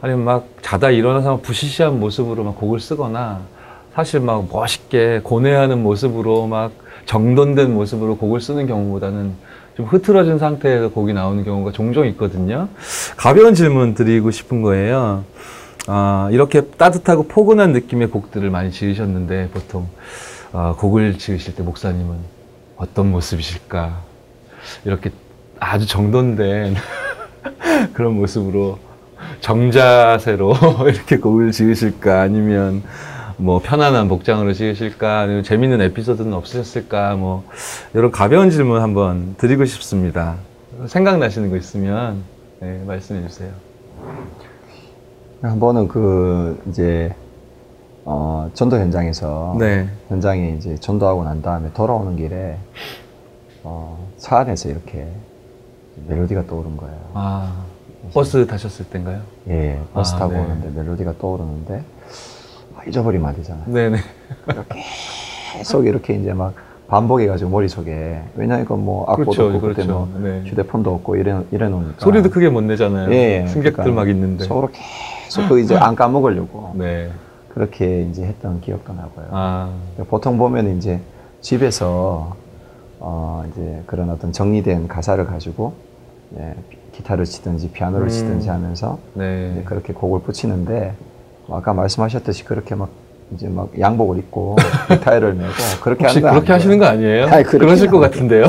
아니면 0.00 0.24
막 0.24 0.46
자다 0.62 0.88
일어나서 0.88 1.32
막 1.32 1.42
부시시한 1.42 2.00
모습으로 2.00 2.42
막 2.44 2.56
곡을 2.58 2.80
쓰거나 2.80 3.40
사실 3.94 4.20
막 4.20 4.48
멋있게 4.50 5.20
고뇌하는 5.22 5.82
모습으로 5.82 6.46
막 6.46 6.72
정돈된 7.04 7.74
모습으로 7.74 8.16
곡을 8.16 8.40
쓰는 8.40 8.66
경우보다는 8.66 9.34
좀 9.80 9.86
흐트러진 9.86 10.38
상태에서 10.38 10.90
곡이 10.90 11.14
나오는 11.14 11.42
경우가 11.42 11.72
종종 11.72 12.06
있거든요. 12.08 12.68
가벼운 13.16 13.54
질문 13.54 13.94
드리고 13.94 14.30
싶은 14.30 14.60
거예요. 14.60 15.24
아, 15.86 16.28
이렇게 16.32 16.60
따뜻하고 16.60 17.24
포근한 17.28 17.72
느낌의 17.72 18.08
곡들을 18.08 18.48
많이 18.50 18.70
지으셨는데 18.70 19.48
보통 19.54 19.88
아, 20.52 20.74
곡을 20.76 21.16
지으실 21.16 21.54
때 21.54 21.62
목사님은 21.62 22.16
어떤 22.76 23.10
모습이실까? 23.10 24.02
이렇게 24.84 25.10
아주 25.58 25.86
정돈된 25.86 26.74
그런 27.94 28.16
모습으로 28.16 28.78
정자세로 29.40 30.54
이렇게 30.92 31.16
곡을 31.16 31.52
지으실까? 31.52 32.20
아니면 32.20 32.82
뭐 33.40 33.58
편안한 33.58 34.08
복장으로 34.08 34.52
지으실까? 34.52 35.20
아니면 35.20 35.42
재밌는 35.42 35.80
에피소드는 35.80 36.34
없으셨을까? 36.34 37.16
뭐 37.16 37.44
이런 37.94 38.10
가벼운 38.10 38.50
질문 38.50 38.82
한번 38.82 39.34
드리고 39.38 39.64
싶습니다. 39.64 40.36
생각나시는 40.86 41.48
거 41.48 41.56
있으면 41.56 42.22
네, 42.60 42.82
말씀해 42.86 43.26
주세요. 43.26 43.50
한 45.40 45.58
번은 45.58 45.88
그 45.88 46.62
이제 46.68 47.14
어, 48.04 48.50
전도 48.52 48.76
현장에서 48.76 49.56
네. 49.58 49.88
현장에 50.08 50.54
이제 50.58 50.76
전도하고 50.76 51.24
난 51.24 51.40
다음에 51.40 51.72
돌아오는 51.72 52.16
길에 52.16 52.58
어, 53.62 54.06
차 54.18 54.40
안에서 54.40 54.68
이렇게 54.68 55.08
멜로디가 56.08 56.46
떠오른 56.46 56.76
거예요. 56.76 56.98
아 57.14 57.64
버스 58.12 58.46
타셨을 58.46 58.86
때인가요? 58.86 59.22
예, 59.48 59.80
버스 59.94 60.14
아, 60.14 60.18
타고 60.18 60.32
네. 60.32 60.40
오는데 60.40 60.70
멜로디가 60.78 61.14
떠오르는데 61.18 61.78
아, 61.78 62.39
잊어버리면 62.86 63.28
안 63.28 63.36
되잖아요. 63.36 63.64
네네. 63.66 63.98
계속 65.52 65.86
이렇게 65.86 66.14
이제 66.14 66.32
막 66.32 66.54
반복해가지고 66.88 67.50
머릿속에 67.50 68.20
왜냐면 68.34 68.64
이거 68.64 68.76
뭐 68.76 69.04
악보도 69.08 69.30
그렇죠, 69.30 69.46
없고 69.46 69.60
그렇죠. 69.60 69.88
뭐 69.88 70.20
네. 70.20 70.42
휴대폰도 70.44 70.94
없고 70.94 71.16
이래, 71.16 71.40
이래 71.52 71.68
놓으니까 71.68 71.94
소리도 71.98 72.30
크게 72.30 72.48
못 72.48 72.62
내잖아요. 72.62 73.12
예, 73.12 73.42
예. 73.42 73.46
승객들 73.46 73.72
그러니까 73.84 73.94
막 73.94 74.08
있는데. 74.08 74.44
속으로 74.44 74.70
계속 74.72 75.48
그 75.48 75.60
이제 75.60 75.76
안 75.76 75.94
까먹으려고 75.94 76.72
네. 76.74 77.10
그렇게 77.54 78.02
이제 78.02 78.24
했던 78.24 78.60
기억도 78.60 78.92
나고요. 78.92 79.26
아, 79.30 79.70
보통 80.08 80.36
보면 80.36 80.76
이제 80.76 81.00
집에서 81.40 82.34
어 82.98 83.44
이제 83.50 83.82
그런 83.86 84.10
어떤 84.10 84.32
정리된 84.32 84.88
가사를 84.88 85.24
가지고 85.26 85.74
예, 86.38 86.54
기타를 86.92 87.24
치든지 87.24 87.70
피아노를 87.70 88.06
음. 88.06 88.08
치든지 88.08 88.48
하면서 88.48 88.98
네. 89.14 89.62
그렇게 89.64 89.92
곡을 89.92 90.20
붙이는데 90.22 90.94
뭐 90.98 91.09
아까 91.52 91.72
말씀하셨듯이 91.72 92.44
그렇게 92.44 92.74
막 92.74 92.88
이제 93.32 93.48
막 93.48 93.70
양복을 93.78 94.18
입고 94.18 94.56
넥타이를 94.88 95.34
메고 95.34 95.52
그렇게 95.82 96.06
하는 96.06 96.20
거 96.22 96.30
그렇게 96.30 96.52
하시는 96.52 96.78
거 96.78 96.86
아니에요? 96.86 97.26
아니, 97.26 97.44
그러실 97.44 97.88
것 97.88 98.03
안 98.03 98.10
같은데요. 98.10 98.46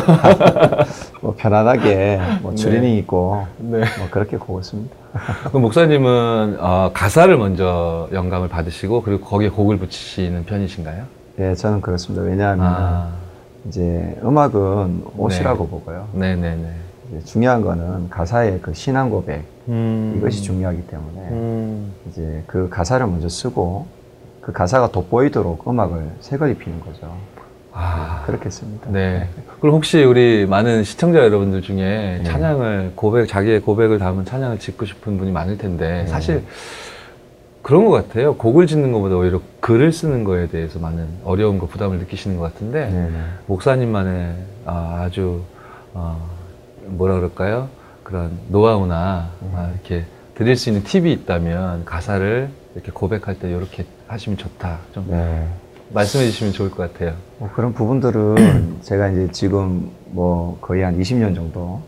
뭐 1.21 1.35
편안하게 1.37 2.19
뭐 2.41 2.51
네. 2.51 2.57
추리닝 2.57 2.97
입고 2.97 3.45
네. 3.59 3.79
뭐 3.79 4.07
그렇게 4.09 4.37
곡을 4.37 4.63
씁니다. 4.63 4.95
그럼 5.49 5.63
목사님은 5.63 6.57
어, 6.59 6.91
가사를 6.93 7.35
먼저 7.37 8.09
영감을 8.11 8.47
받으시고 8.47 9.03
그리고 9.03 9.25
거기에 9.25 9.49
곡을 9.49 9.77
붙이시는 9.77 10.45
편이신가요? 10.45 11.03
예, 11.39 11.53
저는 11.53 11.81
그렇습니다. 11.81 12.23
왜냐하면 12.23 12.65
아, 12.65 13.09
이제 13.67 14.17
음악은 14.23 15.03
옷이라고 15.17 15.67
보고요. 15.67 16.07
네네네. 16.13 16.71
이제 17.11 17.25
중요한 17.25 17.61
거는 17.61 18.09
가사의 18.09 18.59
그 18.61 18.73
신앙 18.73 19.09
고백 19.09 19.43
음, 19.67 20.15
이것이 20.17 20.43
중요하기 20.43 20.87
때문에 20.87 21.19
음, 21.29 21.93
이제 22.09 22.43
그 22.47 22.69
가사를 22.69 23.05
먼저 23.07 23.29
쓰고 23.29 23.85
그 24.41 24.51
가사가 24.51 24.91
돋보이도록 24.91 25.67
음악을 25.67 26.09
색을 26.19 26.51
입히는 26.51 26.79
거죠. 26.81 27.15
아, 27.73 28.23
그렇게 28.25 28.49
씁니다. 28.49 28.89
네. 28.89 29.29
그럼 29.59 29.75
혹시 29.75 30.03
우리 30.03 30.45
많은 30.45 30.83
시청자 30.83 31.19
여러분들 31.19 31.61
중에 31.61 32.19
네. 32.21 32.23
찬양을 32.23 32.93
고백 32.95 33.27
자기의 33.27 33.61
고백을 33.61 33.97
담은 33.97 34.25
찬양을 34.25 34.59
짓고 34.59 34.85
싶은 34.85 35.17
분이 35.17 35.31
많을 35.31 35.57
텐데 35.57 36.03
네. 36.03 36.07
사실 36.07 36.43
그런 37.61 37.85
것 37.85 37.91
같아요. 37.91 38.35
곡을 38.35 38.67
짓는 38.67 38.91
것보다 38.91 39.15
오히려 39.15 39.39
글을 39.59 39.93
쓰는 39.93 40.23
거에 40.23 40.47
대해서 40.47 40.79
많은 40.79 41.07
어려움과 41.23 41.67
부담을 41.67 41.99
느끼시는 41.99 42.37
것 42.37 42.43
같은데 42.51 42.89
네, 42.89 43.09
네. 43.09 43.19
목사님만의 43.45 44.35
아, 44.65 45.09
주 45.11 45.41
어, 45.93 46.27
뭐라 46.87 47.15
그럴까요? 47.15 47.69
그런 48.11 48.37
노하우나 48.49 49.29
음. 49.41 49.53
아, 49.55 49.69
이렇게 49.71 50.05
드릴 50.35 50.57
수 50.57 50.69
있는 50.69 50.83
팁이 50.83 51.11
있다면 51.13 51.85
가사를 51.85 52.49
이렇게 52.75 52.91
고백할 52.91 53.39
때 53.39 53.49
이렇게 53.49 53.85
하시면 54.07 54.37
좋다. 54.37 54.79
좀 54.93 55.07
네. 55.09 55.47
말씀해 55.93 56.25
주시면 56.25 56.53
좋을 56.53 56.69
것 56.71 56.91
같아요. 56.91 57.15
뭐 57.37 57.49
그런 57.53 57.73
부분들은 57.73 58.79
제가 58.83 59.09
이제 59.09 59.29
지금 59.31 59.89
뭐 60.07 60.57
거의 60.59 60.83
한 60.83 60.99
20년 60.99 61.35
정도 61.35 61.81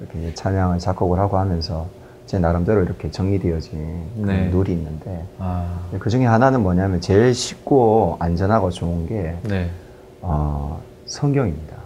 이렇게 0.00 0.34
찬양을 0.34 0.78
작곡을 0.80 1.20
하고 1.20 1.38
하면서 1.38 1.86
제 2.26 2.38
나름대로 2.38 2.82
이렇게 2.82 3.10
정리되어진 3.10 4.26
네. 4.26 4.50
룰이 4.52 4.72
있는데 4.72 5.24
아, 5.38 5.80
그 6.00 6.10
중에 6.10 6.26
하나는 6.26 6.62
뭐냐면 6.62 7.00
제일 7.00 7.32
쉽고 7.32 8.16
안전하고 8.18 8.70
좋은 8.70 9.06
게 9.06 9.36
네. 9.44 9.70
어, 10.20 10.80
성경입니다. 11.06 11.76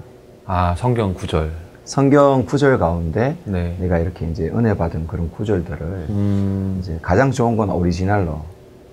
아, 0.47 0.75
성경 0.77 1.12
구절. 1.12 1.63
성경 1.85 2.47
구절 2.47 2.79
가운데 2.79 3.37
네. 3.44 3.77
내가 3.79 3.99
이렇게 3.99 4.27
이제 4.27 4.49
은혜 4.55 4.75
받은 4.75 5.07
그런 5.07 5.31
구절들을 5.31 6.07
음, 6.09 6.79
이제 6.81 6.99
가장 7.03 7.31
좋은 7.31 7.57
건 7.57 7.70
오리지널로 7.70 8.40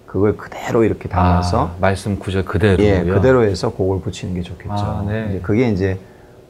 그걸 0.05 0.35
그대로 0.35 0.83
이렇게 0.83 1.07
담아서 1.07 1.67
아, 1.67 1.75
말씀 1.79 2.19
구절 2.19 2.43
그대로요. 2.43 2.85
예 2.85 3.03
그대로 3.05 3.43
해서 3.45 3.71
곡을 3.71 4.01
붙이는 4.01 4.33
게 4.33 4.41
좋겠죠. 4.41 4.73
아, 4.73 5.05
네. 5.07 5.27
이제 5.29 5.39
그게 5.39 5.69
이제 5.69 5.97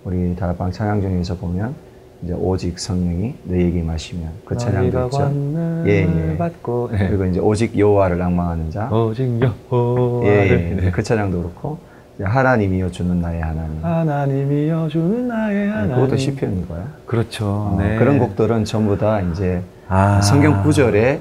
우리 0.03 0.35
다락방 0.35 0.71
찬양 0.71 1.01
중에서 1.01 1.35
보면 1.35 1.75
이제 2.23 2.33
오직 2.33 2.79
성령이 2.79 3.35
너에게 3.43 3.83
마시면 3.83 4.31
그 4.43 4.57
찬양도 4.57 5.05
있죠. 5.05 5.31
예, 5.85 6.31
예. 6.31 6.37
받고 6.37 6.89
네. 6.91 7.07
그리고 7.07 7.25
이제 7.25 7.39
오직 7.39 7.77
여호와를 7.77 8.17
낭망하는 8.17 8.71
자. 8.71 8.89
오직 8.91 9.39
여호와를 9.71 10.27
예, 10.27 10.71
예. 10.71 10.81
네. 10.81 10.91
그 10.91 11.03
찬양도 11.03 11.37
그렇고 11.37 11.77
하나님이여 12.23 12.91
주는 12.91 13.21
나의 13.21 13.41
하나님. 13.41 13.83
하나님이여 13.83 14.87
주는 14.89 15.27
나의 15.27 15.65
네, 15.65 15.71
하나님. 15.71 15.95
그것도 15.95 16.17
시편이고요. 16.17 16.83
그렇죠. 17.05 17.45
어, 17.45 17.77
네. 17.79 17.97
그런 17.97 18.19
곡들은 18.19 18.65
전부 18.65 18.97
다 18.97 19.21
이제 19.21 19.61
아. 19.87 20.21
성경 20.21 20.63
구절에 20.63 21.19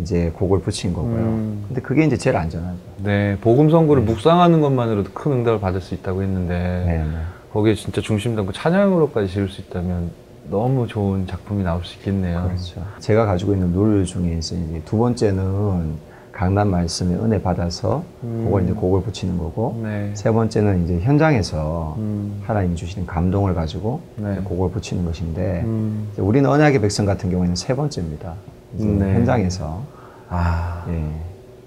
이제 0.00 0.30
곡을 0.36 0.60
붙인 0.60 0.92
거고요. 0.92 1.14
음. 1.14 1.64
근데 1.68 1.80
그게 1.80 2.04
이제 2.04 2.16
제일 2.16 2.36
안전하죠. 2.36 2.78
네, 2.98 3.36
복음 3.40 3.70
선고를 3.70 4.02
묵상하는 4.02 4.60
것만으로도 4.60 5.10
큰 5.12 5.32
응답을 5.32 5.60
받을 5.60 5.80
수 5.80 5.94
있다고 5.94 6.22
했는데 6.22 6.84
네, 6.86 6.98
네. 6.98 7.10
거기에 7.52 7.74
진짜 7.74 8.00
중심 8.00 8.36
담고 8.36 8.52
찬양으로까지 8.52 9.28
지을 9.28 9.48
수 9.48 9.60
있다면 9.62 10.10
너무 10.48 10.86
좋은 10.86 11.26
작품이 11.26 11.62
나올 11.62 11.84
수 11.84 11.96
있겠네요. 11.98 12.44
그렇죠. 12.48 12.82
제가 12.98 13.26
가지고 13.26 13.52
있는 13.54 13.72
룰 13.72 14.04
중에서 14.04 14.54
이제 14.54 14.82
두 14.84 14.98
번째는 14.98 16.09
강단 16.40 16.70
말씀에 16.70 17.16
은혜 17.16 17.42
받아서 17.42 18.02
음. 18.24 18.44
그걸 18.46 18.64
이제 18.64 18.72
곡을 18.72 19.02
붙이는 19.02 19.36
거고 19.36 19.78
네. 19.82 20.10
세 20.14 20.30
번째는 20.30 20.84
이제 20.84 20.98
현장에서 21.00 21.96
음. 21.98 22.40
하나님 22.46 22.74
주시는 22.74 23.06
감동을 23.06 23.54
가지고 23.54 24.00
네. 24.16 24.36
곡을 24.42 24.70
붙이는 24.70 25.04
것인데 25.04 25.60
음. 25.66 26.08
우리는 26.16 26.48
언약의 26.48 26.80
백성 26.80 27.04
같은 27.04 27.30
경우에는 27.30 27.56
세 27.56 27.76
번째입니다. 27.76 28.36
네. 28.72 29.14
현장에서 29.16 29.82
아. 30.30 30.86
예. 30.88 31.04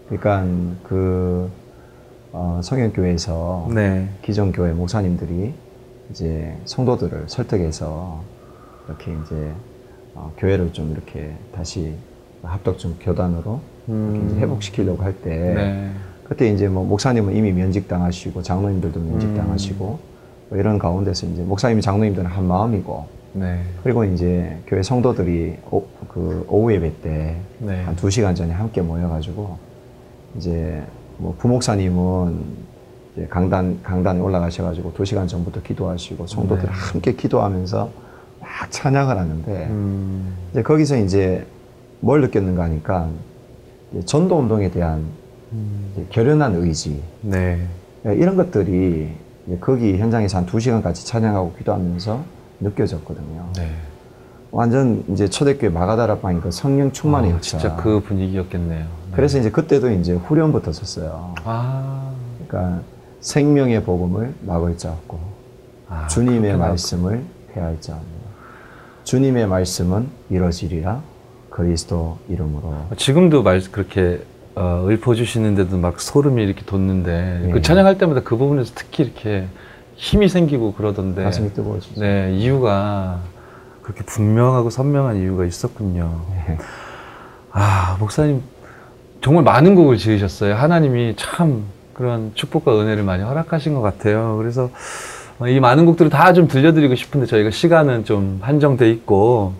그러니까 0.08 0.44
그 0.82 1.52
어, 2.32 2.60
성현교회에서 2.64 3.70
네. 3.76 4.10
기존 4.24 4.52
교회 4.52 4.72
목사님들이 4.72 5.54
이제 6.10 6.58
성도들을 6.66 7.26
설득해서 7.28 8.24
이렇게 8.88 9.16
이제 9.24 9.52
어, 10.16 10.34
교회를 10.40 10.74
좀 10.74 10.92
이렇게 10.94 11.36
다시 11.54 11.94
합덕 12.42 12.80
좀 12.80 12.98
교단으로 13.00 13.62
음. 13.90 14.38
회복시키려고 14.40 15.04
할 15.04 15.14
때 15.24 15.30
네. 15.30 15.92
그때 16.24 16.50
이제 16.50 16.68
뭐 16.68 16.86
목사님은 16.86 17.36
이미 17.36 17.52
면직당하시고 17.52 18.42
장로님들도 18.42 19.00
음. 19.00 19.10
면직당하시고 19.12 20.00
뭐 20.50 20.58
이런 20.60 20.80
가운데서 20.80 21.28
이제 21.28 21.42
목사님 21.44 21.82
장로님들은 21.82 22.30
한 22.30 22.46
마음이고 22.46 23.06
네. 23.34 23.62
그리고 23.84 24.04
이제 24.06 24.58
교회 24.68 24.84
성도들이 24.84 25.58
오, 25.72 25.84
그 26.08 26.46
오후 26.48 26.72
예배 26.74 26.92
때한 27.02 27.36
네. 27.60 27.86
두 27.96 28.10
시간 28.10 28.36
전에 28.36 28.54
함께 28.54 28.82
모여가지고 28.82 29.58
이제 30.38 30.82
뭐 31.18 31.36
부목사님은 31.38 32.40
이제 33.16 33.28
강단 33.28 33.80
강단에 33.84 34.20
올라가셔가지고 34.20 34.94
두 34.94 35.06
시간 35.06 35.28
전부터 35.28 35.62
기도하시고 35.62 36.28
성도들 36.28 36.64
네. 36.66 36.70
함께 36.72 37.14
기도하면서 37.14 37.90
막 38.40 38.72
찬양을 38.72 39.18
하는데 39.18 39.68
음. 39.70 40.34
이제 40.52 40.62
거기서 40.64 40.98
이제 40.98 41.46
뭘 42.00 42.22
느꼈는가 42.22 42.64
하니까 42.64 43.10
전도 44.06 44.38
운동에 44.40 44.70
대한 44.72 45.04
이제 45.94 46.06
결연한 46.10 46.56
의지 46.56 47.02
네. 47.22 47.66
이런 48.04 48.36
것들이 48.36 49.10
거기 49.60 49.98
현장에서 49.98 50.38
한 50.38 50.46
두 50.46 50.60
시간 50.60 50.82
같이 50.82 51.06
찬양하고 51.06 51.54
기도하면서 51.58 52.24
느껴졌거든요. 52.60 53.50
네. 53.56 53.70
완전 54.52 55.04
이제 55.10 55.28
초대교회 55.28 55.70
마가다락방이 55.72 56.40
그 56.42 56.52
성령 56.52 56.92
충만의 56.92 57.32
아, 57.32 57.36
역사. 57.36 57.58
진짜 57.58 57.76
그 57.76 58.00
분위기였겠네요. 58.02 58.80
네. 58.80 58.88
그래서 59.16 59.38
이제 59.40 59.50
그때도 59.52 59.92
이제 59.92 60.14
후련부터 60.14 60.72
썼어요. 60.72 61.36
아. 61.44 62.12
그러니까 62.48 62.82
생명의 63.22 63.84
복음을 63.84 64.34
막을 64.42 64.78
자 64.78 64.92
없고 64.92 65.20
아, 65.90 66.08
주님의 66.08 66.58
말씀을 66.58 67.24
해할 67.56 67.80
자 67.82 67.94
없고 67.94 68.06
주님의 69.04 69.48
말씀은 69.48 70.08
이루어지리라 70.30 71.02
그리스도 71.54 72.18
이름으로 72.30 72.72
나- 72.72 72.96
지금도 72.98 73.44
말 73.44 73.62
그렇게 73.72 74.22
어, 74.56 74.86
읊어주시는데도 74.90 75.78
막 75.78 76.00
소름이 76.00 76.44
이렇게 76.44 76.64
돋는데 76.66 77.44
예. 77.48 77.52
그 77.52 77.62
찬양할 77.62 77.98
때마다 78.00 78.22
그 78.22 78.38
부분에서 78.38 78.74
특히 78.76 79.04
이렇게 79.04 79.48
힘이 79.96 80.28
생기고 80.30 80.74
그러던데. 80.74 81.24
가슴이 81.24 81.54
뜨거워지죠. 81.54 82.02
네, 82.02 82.36
이유가 82.36 83.20
그렇게 83.84 84.04
분명하고 84.04 84.70
선명한 84.72 85.18
이유가 85.18 85.46
있었군요. 85.46 86.22
네. 86.48 86.58
아, 87.52 87.98
목사님 88.00 88.42
정말 89.22 89.44
많은 89.44 89.76
곡을 89.76 89.98
지으셨어요. 89.98 90.56
하나님이 90.56 91.16
참 91.18 91.66
그런 91.94 92.32
축복과 92.34 92.80
은혜를 92.82 93.04
많이 93.04 93.24
허락하신 93.24 93.76
것 93.76 93.82
같아요. 93.82 94.38
그래서 94.38 94.64
어, 94.66 94.70
이 95.48 95.60
많은 95.60 95.86
곡들을 95.86 96.10
다 96.12 96.34
좀 96.34 96.48
들려드리고 96.48 96.96
싶은데 96.96 97.28
저희가 97.28 97.52
시간은 97.52 98.06
좀 98.06 98.40
한정돼 98.42 98.90
있고 98.92 99.54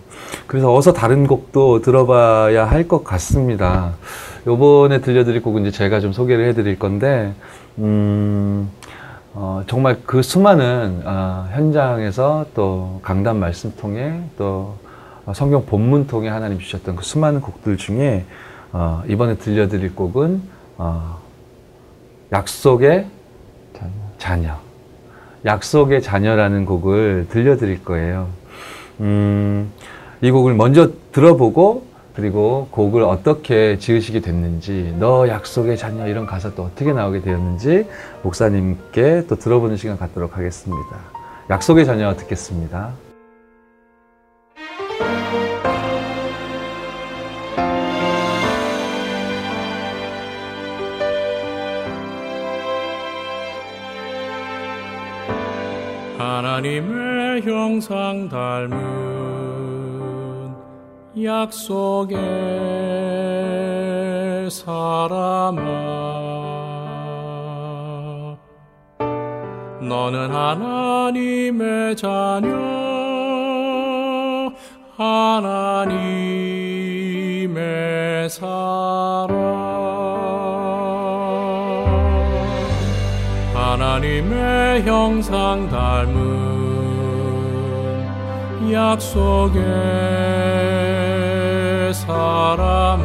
그래서 0.46 0.74
어서 0.74 0.92
다른 0.92 1.26
곡도 1.26 1.80
들어봐야 1.82 2.64
할 2.64 2.88
것 2.88 3.04
같습니다. 3.04 3.92
요번에 4.46 5.00
들려드릴 5.00 5.42
곡은 5.42 5.62
이제 5.66 5.70
제가 5.70 6.00
좀 6.00 6.12
소개를 6.12 6.46
해드릴 6.48 6.78
건데 6.78 7.32
음, 7.78 8.68
어, 9.32 9.62
정말 9.66 9.98
그 10.06 10.22
수많은 10.22 11.02
어, 11.04 11.48
현장에서 11.52 12.46
또 12.54 13.00
강단 13.02 13.38
말씀 13.38 13.72
통해 13.76 14.20
또 14.36 14.76
어, 15.26 15.32
성경 15.34 15.64
본문 15.66 16.06
통해 16.06 16.28
하나님 16.28 16.58
주셨던 16.58 16.96
그 16.96 17.04
수많은 17.04 17.40
곡들 17.40 17.76
중에 17.76 18.24
어, 18.72 19.02
이번에 19.08 19.36
들려드릴 19.36 19.94
곡은 19.94 20.42
어, 20.78 21.18
약속의 22.32 23.06
자, 23.78 23.86
자녀. 24.18 24.54
약속의 25.44 26.02
자녀라는 26.02 26.64
곡을 26.64 27.26
들려드릴 27.30 27.84
거예요. 27.84 28.28
음, 29.00 29.70
이 30.20 30.30
곡을 30.30 30.54
먼저 30.54 30.90
들어보고 31.12 31.86
그리고 32.14 32.68
곡을 32.70 33.02
어떻게 33.02 33.76
지으시게 33.76 34.20
됐는지, 34.20 34.94
너 35.00 35.26
약속의 35.26 35.76
자녀 35.76 36.06
이런 36.06 36.26
가사 36.26 36.54
또 36.54 36.62
어떻게 36.62 36.92
나오게 36.92 37.22
되었는지 37.22 37.86
목사님께 38.22 39.24
또 39.28 39.36
들어보는 39.36 39.76
시간 39.76 39.98
갖도록 39.98 40.36
하겠습니다. 40.36 40.96
약속의 41.50 41.84
자녀 41.84 42.14
듣겠습니다. 42.14 42.92
하나님의 56.18 57.42
형상 57.42 58.28
닮은 58.28 58.78
약속의 61.22 62.18
사람아 64.50 65.62
너는 69.80 70.30
하나님의 70.30 71.96
자녀 71.96 72.48
하나님의 74.96 76.30
사람 78.30 79.53
하나님의 84.24 84.82
형상 84.84 85.68
닮은 85.68 86.22
약속의 88.72 89.62
사람아 91.92 93.02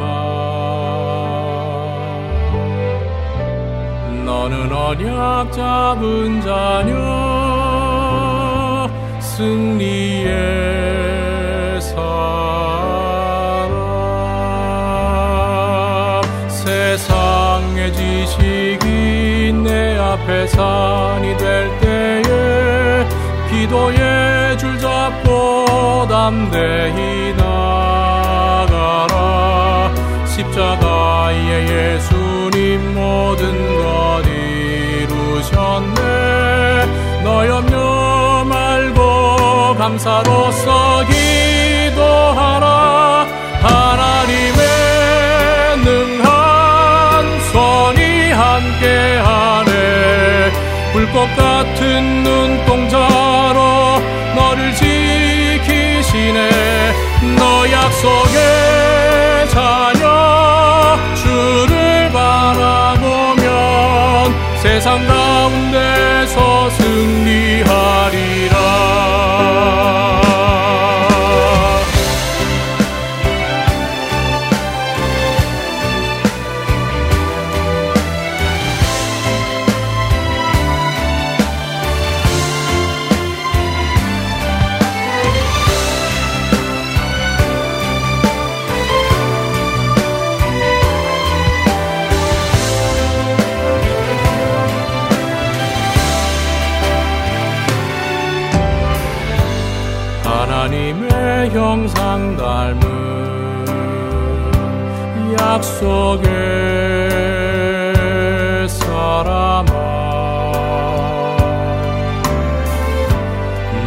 너는 4.24 4.72
언약 4.72 5.52
잡은 5.52 6.40
자녀 6.40 6.96
승리의 9.20 10.99
산이 20.46 21.36
될 21.36 21.78
때에 21.80 23.08
기도의 23.50 24.56
줄 24.58 24.78
잡고 24.78 26.06
담대히 26.08 27.34
나가라. 27.36 29.10
십자가에 30.26 31.94
예수님 31.94 32.94
모든 32.94 33.76
것 33.76 34.22
이루셨네. 35.00 36.00
너 37.24 37.46
염려 37.46 38.44
말고 38.44 39.74
감사로서 39.76 41.04
기 41.06 41.39
같은 52.00 52.22
눈동자로 52.22 54.00
너를 54.34 54.74
지키시네. 54.74 56.48
너 57.36 57.70
약속의 57.70 59.48
자 59.50 59.89
속에 105.80 106.28
사람아 108.68 109.72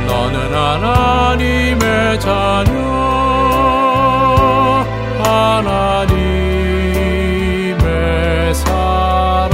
너는 0.08 0.54
하나님의 0.56 2.20
자녀 2.20 2.72
하나님의 5.20 6.26
사람 8.56 9.54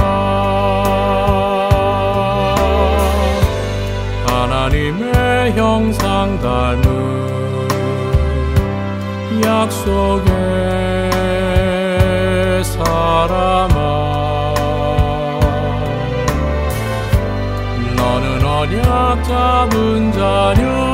하나님의 4.26 5.52
형상 5.52 6.38
닮은 6.40 6.80
약속의 9.44 10.39
사람아 13.20 14.54
너는 17.96 18.44
언약 18.46 19.24
잡은 19.24 20.12
자녀 20.12 20.89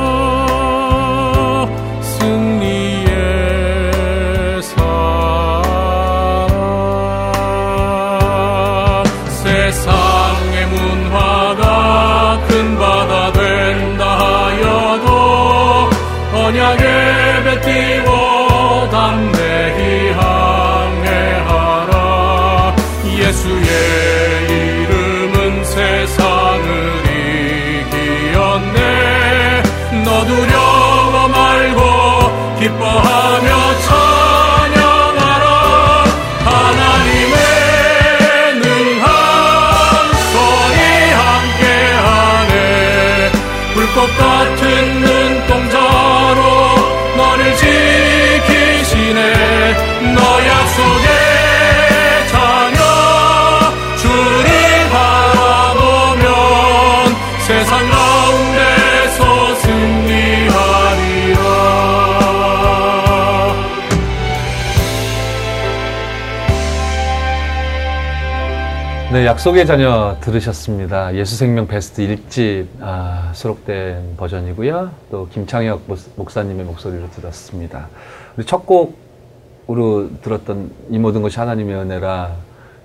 네, 69.11 69.25
약속의 69.25 69.65
자녀 69.65 70.17
들으셨습니다. 70.19 71.15
예수생명 71.15 71.67
베스트 71.67 72.01
1집 72.05 72.67
아, 72.81 73.31
수록된 73.33 74.15
버전이고요. 74.17 74.91
또 75.09 75.29
김창혁 75.29 75.83
목- 75.87 75.97
목사님의 76.17 76.65
목소리로 76.65 77.09
들었습니다. 77.11 77.87
우리 78.35 78.45
첫 78.45 78.65
곡으로 78.65 80.09
들었던 80.21 80.71
이 80.89 80.99
모든 80.99 81.21
것이 81.21 81.39
하나님의 81.39 81.75
은혜라 81.77 82.33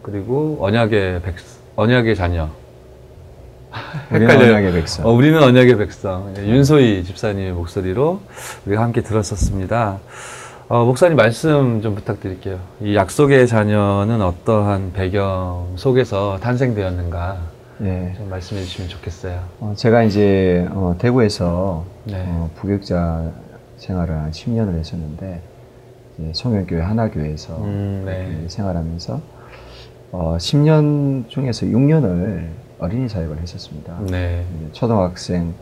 그리고 0.02 0.58
언약의 0.60 1.22
백 1.22 1.34
언약의 1.74 2.14
자녀. 2.14 2.48
우리는 4.10 4.30
헷갈려요. 4.30 4.52
언약의 4.54 4.72
백성. 4.72 5.06
어, 5.06 5.10
우리는 5.12 5.42
언약의 5.42 5.76
백성. 5.78 6.32
예, 6.36 6.46
윤소희 6.46 7.02
집사님의 7.04 7.52
목소리로 7.52 8.20
우리가 8.66 8.82
함께 8.82 9.00
들었었습니다. 9.00 9.98
어, 10.72 10.86
목사님 10.86 11.18
말씀 11.18 11.82
좀 11.82 11.94
부탁드릴게요. 11.94 12.58
이 12.80 12.96
약속의 12.96 13.46
자녀는 13.46 14.22
어떠한 14.22 14.94
배경 14.94 15.74
속에서 15.76 16.38
탄생되었는가 16.40 17.36
예. 17.82 18.14
좀 18.16 18.30
말씀해 18.30 18.62
주시면 18.62 18.88
좋겠어요. 18.88 19.38
어, 19.60 19.74
제가 19.76 20.02
이제 20.04 20.66
어, 20.70 20.94
대구에서 20.98 21.84
네. 22.04 22.24
어, 22.26 22.48
부교육자 22.54 23.32
생활을 23.76 24.14
한 24.16 24.30
10년을 24.30 24.78
했었는데 24.78 25.42
이제 26.18 26.32
성현교회 26.34 26.80
하나교회에서 26.80 27.54
음, 27.58 28.04
네. 28.06 28.48
생활하면서 28.48 29.20
어, 30.12 30.36
10년 30.38 31.28
중에서 31.28 31.66
6년을 31.66 32.46
어린이 32.78 33.10
사역을 33.10 33.36
했었습니다. 33.40 33.98
네. 34.10 34.46
초등학생 34.72 35.52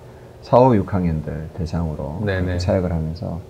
4, 0.43 0.57
5, 0.57 0.71
6학년들 0.71 1.53
대상으로 1.55 2.23
네네. 2.25 2.43
그렇게 2.43 2.59
사역을 2.61 2.93
하면서 2.93 3.41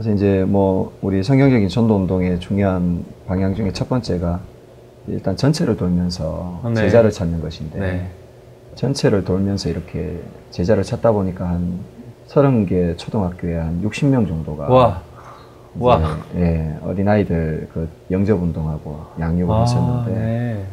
그래서 0.00 0.16
이제 0.16 0.46
뭐 0.48 0.96
우리 1.02 1.22
성경적인 1.22 1.68
전도 1.68 1.94
운동의 1.94 2.40
중요한 2.40 3.04
방향 3.26 3.54
중에 3.54 3.70
첫 3.74 3.86
번째가 3.90 4.40
일단 5.08 5.36
전체를 5.36 5.76
돌면서 5.76 6.62
네. 6.64 6.74
제자를 6.74 7.10
찾는 7.10 7.42
것인데 7.42 7.78
네. 7.78 8.10
전체를 8.76 9.26
돌면서 9.26 9.68
이렇게 9.68 10.18
제자를 10.52 10.84
찾다 10.84 11.12
보니까 11.12 11.46
한 11.46 11.80
30개 12.28 12.96
초등학교에 12.96 13.58
한 13.58 13.82
60명 13.82 14.26
정도가 14.26 14.68
와. 14.70 15.02
와. 15.78 16.16
예, 16.36 16.78
어린아이들 16.82 17.68
그 17.74 17.86
영접 18.10 18.42
운동하고 18.42 19.00
양육을 19.20 19.54
아, 19.54 19.60
했었는데 19.60 20.10
네. 20.18 20.64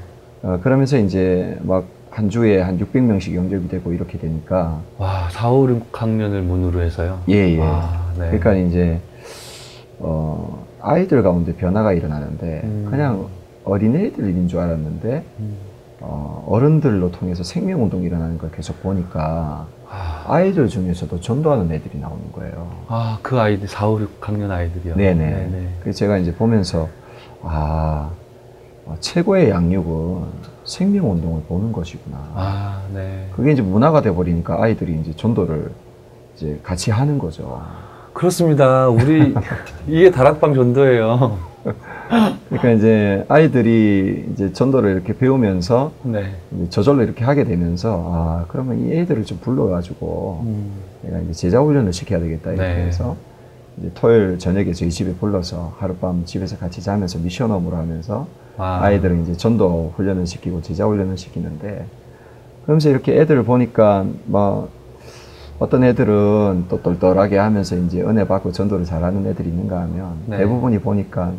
어, 0.44 0.60
그러면서 0.64 0.98
이제 0.98 1.58
막 1.64 1.98
한 2.18 2.32
주에 2.32 2.60
한 2.60 2.80
600명씩 2.80 3.36
영접이 3.36 3.68
되고 3.68 3.94
이렇게 3.94 4.18
되니까 4.18 4.80
와, 4.98 5.30
4, 5.30 5.52
5, 5.52 5.68
6학년을 5.68 6.42
문으로 6.42 6.82
해서요. 6.82 7.20
예, 7.30 7.56
예. 7.56 7.62
아, 7.62 8.12
네. 8.18 8.26
그러니까 8.32 8.56
이제 8.56 9.00
어, 10.00 10.66
아이들 10.82 11.24
가운데 11.24 11.56
변화가 11.56 11.94
일어나는데 11.94 12.62
음. 12.64 12.88
그냥 12.90 13.28
어린애들인 13.64 14.48
줄 14.48 14.60
알았는데 14.60 15.24
음. 15.40 15.58
어, 16.00 16.46
어른들로 16.48 17.12
통해서 17.12 17.44
생명 17.44 17.84
운동이 17.84 18.06
일어나는 18.06 18.38
걸 18.38 18.52
계속 18.52 18.82
보니까 18.82 19.68
아, 19.90 20.24
아이들 20.28 20.68
중에서도 20.68 21.20
전도하는 21.20 21.72
애들이 21.72 22.00
나오는 22.00 22.32
거예요. 22.32 22.72
아, 22.88 23.20
그 23.22 23.40
아이들 23.40 23.68
4, 23.68 23.88
5, 23.88 24.00
6학년 24.00 24.52
아이들이요. 24.52 24.96
네네. 24.96 25.16
네네. 25.16 25.70
그래서 25.82 25.98
제가 25.98 26.18
이제 26.18 26.34
보면서 26.34 26.88
아 27.42 28.12
어, 28.86 28.96
최고의 29.00 29.50
양육은 29.50 30.26
생명 30.66 31.12
운동을 31.12 31.42
보는 31.44 31.72
것이구나. 31.72 32.18
아, 32.36 32.82
네. 32.94 33.30
그게 33.36 33.52
이제 33.52 33.62
문화가 33.62 34.02
돼 34.02 34.12
버리니까 34.14 34.62
아이들이 34.62 35.00
이제 35.00 35.14
전도를 35.16 35.72
이제 36.36 36.60
같이 36.64 36.92
하는 36.92 37.18
거죠. 37.18 37.62
그렇습니다. 38.18 38.90
우리 38.90 39.36
이게 39.88 40.10
다락방 40.10 40.56
전도예요. 40.56 41.38
그러니까 42.50 42.72
이제 42.72 43.24
아이들이 43.28 44.26
이제 44.34 44.52
전도를 44.52 44.92
이렇게 44.92 45.16
배우면서 45.16 45.92
네. 46.02 46.34
이제 46.52 46.70
저절로 46.70 47.04
이렇게 47.04 47.24
하게 47.24 47.44
되면서 47.44 48.10
아 48.12 48.46
그러면 48.48 48.80
이 48.80 48.94
애들을 48.94 49.24
좀 49.26 49.38
불러가지고 49.40 50.42
음. 50.46 50.72
내가 51.04 51.20
이제 51.20 51.34
제자 51.34 51.60
훈련을 51.60 51.94
시켜야 51.94 52.20
되겠다 52.20 52.54
이렇게 52.54 52.68
네. 52.68 52.86
해서 52.88 53.16
이제 53.78 53.92
토요일 53.94 54.40
저녁에 54.40 54.74
저희 54.74 54.90
집에 54.90 55.14
불러서 55.14 55.76
하룻밤 55.78 56.26
집에서 56.26 56.58
같이 56.58 56.82
자면서 56.82 57.20
미션 57.20 57.52
업무를 57.52 57.78
하면서 57.78 58.26
아. 58.58 58.80
아이들은 58.82 59.24
이제 59.24 59.34
전도 59.34 59.94
훈련을 59.96 60.26
시키고 60.26 60.64
제자 60.64 60.88
훈련을 60.88 61.18
시키는데 61.18 61.86
그러면서 62.64 62.90
이렇게 62.90 63.20
애들을 63.20 63.44
보니까 63.44 64.06
뭐 64.26 64.70
어떤 65.60 65.84
애들은 65.84 66.66
또 66.70 66.82
똘똘하게 66.82 67.38
하면서 67.38 67.76
이제 67.76 68.02
은혜 68.02 68.26
받고 68.28 68.52
전도를 68.52 68.86
잘하는 68.86 69.26
애들이 69.26 69.50
있는가 69.50 69.82
하면 69.82 70.18
네. 70.28 70.38
대부분이 70.38 70.80
보니까 70.80 71.32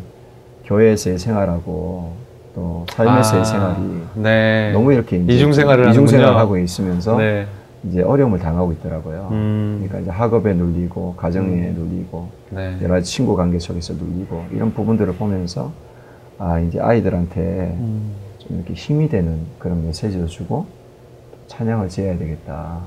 교회에서의 0.64 1.18
생활하고 1.18 2.12
또 2.54 2.84
삶에서의 2.90 3.40
아, 3.42 3.44
생활이 3.44 3.76
네. 4.14 4.72
너무 4.72 4.92
이렇게 4.92 5.18
이제 5.18 5.32
이중생활을 5.34 5.90
이중 5.90 6.06
생활을 6.06 6.34
하는군요. 6.34 6.40
하고 6.40 6.58
있으면서 6.58 7.16
네. 7.16 7.46
이제 7.84 8.02
어려움을 8.02 8.40
당하고 8.40 8.72
있더라고요. 8.72 9.28
음. 9.30 9.76
그러니까 9.84 10.00
이제 10.00 10.10
학업에 10.10 10.52
눌리고 10.52 11.14
가정에 11.16 11.70
눌리고 11.70 12.28
네. 12.50 12.76
여러 12.82 12.94
가지 12.94 13.12
친구 13.12 13.36
관계 13.36 13.60
속에서 13.60 13.94
눌리고 13.94 14.46
이런 14.50 14.72
부분들을 14.74 15.14
보면서 15.14 15.70
아 16.38 16.58
이제 16.58 16.80
아이들한테 16.80 17.76
음. 17.78 18.14
좀 18.38 18.56
이렇게 18.56 18.74
힘이 18.74 19.08
되는 19.08 19.38
그런 19.60 19.86
메시지를 19.86 20.26
주고 20.26 20.66
찬양을 21.46 21.88
지어야 21.88 22.18
되겠다 22.18 22.80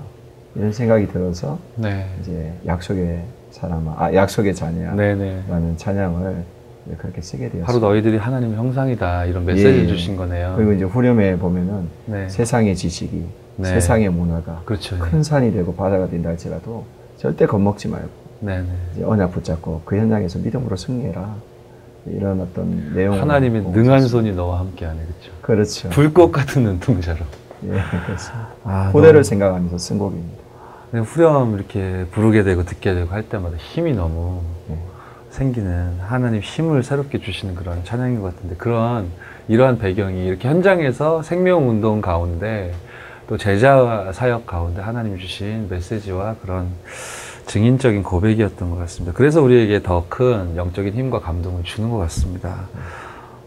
이런 0.56 0.72
생각이 0.74 1.08
들어서 1.08 1.60
네. 1.76 2.08
이제 2.22 2.54
약속의 2.66 3.24
사람아 3.52 3.96
아 3.98 4.14
약속의 4.14 4.54
자녀라는 4.56 4.98
네네. 4.98 5.74
찬양을 5.78 6.44
이제 6.88 6.96
그렇게 6.98 7.22
쓰게 7.22 7.50
되었어요. 7.50 7.66
바로 7.66 7.80
너희들이 7.80 8.18
하나님의 8.18 8.58
형상이다. 8.58 9.26
이런 9.26 9.46
메시지를 9.46 9.80
예, 9.80 9.84
예. 9.84 9.88
주신 9.88 10.16
거네요. 10.18 10.54
그리고 10.58 10.74
이제 10.74 10.84
후렴에 10.84 11.38
보면은 11.38 11.88
네. 12.06 12.28
세상의 12.30 12.76
지식이 12.76 13.26
네. 13.58 13.68
세상의 13.70 14.10
문화가 14.10 14.62
그렇죠. 14.66 14.98
큰 15.00 15.22
산이 15.24 15.54
되고 15.54 15.74
바다가 15.76 16.08
된다 16.10 16.30
할지라도 16.30 16.86
절대 17.18 17.46
겁먹지 17.46 17.88
말고 17.88 18.10
네네. 18.40 18.68
이제 18.96 19.04
언약 19.04 19.32
붙잡고 19.32 19.82
그 19.86 19.98
현장에서 19.98 20.40
믿음으로 20.40 20.76
승리해라 20.76 21.36
이런 22.08 22.42
어떤 22.42 22.94
내용 22.96 23.20
하나님의 23.22 23.62
능한 23.62 24.08
손이 24.08 24.32
너와 24.34 24.60
함께하네. 24.60 25.00
그렇죠. 25.00 25.32
그렇죠 25.42 25.90
불꽃 25.90 26.32
같은 26.32 26.64
눈동자로. 26.64 27.20
예 27.66 27.68
그렇습니다 28.08 28.48
아, 28.64 28.90
후대를 28.92 29.14
너무- 29.20 29.24
생각하면서 29.24 29.78
쓴 29.78 30.00
곡입니다 30.00 30.41
후렴 30.94 31.56
이렇게 31.56 32.06
부르게 32.12 32.44
되고 32.44 32.64
듣게 32.64 32.94
되고 32.94 33.12
할 33.12 33.24
때마다 33.24 33.56
힘이 33.58 33.94
너무 33.94 34.42
예. 34.70 34.78
생기는 35.30 35.98
하나님 36.02 36.42
힘을 36.42 36.84
새롭게 36.84 37.20
주시는 37.22 37.56
그런 37.56 37.84
찬양인 37.86 38.22
것 38.22 38.36
같은데 38.36 38.56
그런 38.58 39.08
이러한 39.48 39.80
배경이 39.80 40.26
이렇게 40.26 40.50
현장에서 40.50 41.22
생명 41.24 41.70
운동 41.70 42.02
가운데 42.02 42.74
또 43.28 43.38
제자 43.38 44.12
사역 44.14 44.46
가운데 44.46 44.82
하나님 44.82 45.18
주신 45.18 45.68
메시지와 45.70 46.36
그런 46.42 46.68
증인적인 47.46 48.04
고백이었던 48.04 48.70
것 48.70 48.78
같습니다. 48.80 49.14
그래서 49.16 49.42
우리에게 49.42 49.82
더 49.82 50.06
큰 50.10 50.58
영적인 50.58 50.94
힘과 50.94 51.22
감동을 51.22 51.64
주는 51.64 51.90
것 51.90 51.98
같습니다. 52.00 52.68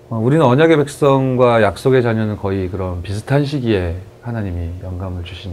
어, 0.08 0.18
우리는 0.18 0.44
언약의 0.44 0.78
백성과 0.78 1.62
약속의 1.62 2.02
자녀는 2.02 2.36
거의 2.36 2.68
그런 2.70 3.02
비슷한 3.02 3.44
시기에 3.44 3.96
하나님이 4.22 4.70
영감을 4.82 5.24
주신 5.24 5.52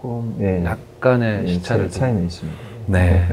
조금 0.00 0.36
예, 0.40 0.64
약간의 0.64 1.42
예, 1.44 1.46
시차를 1.54 1.90
차이- 1.90 2.00
차이는 2.00 2.26
있습니다. 2.26 2.58
네. 2.86 3.26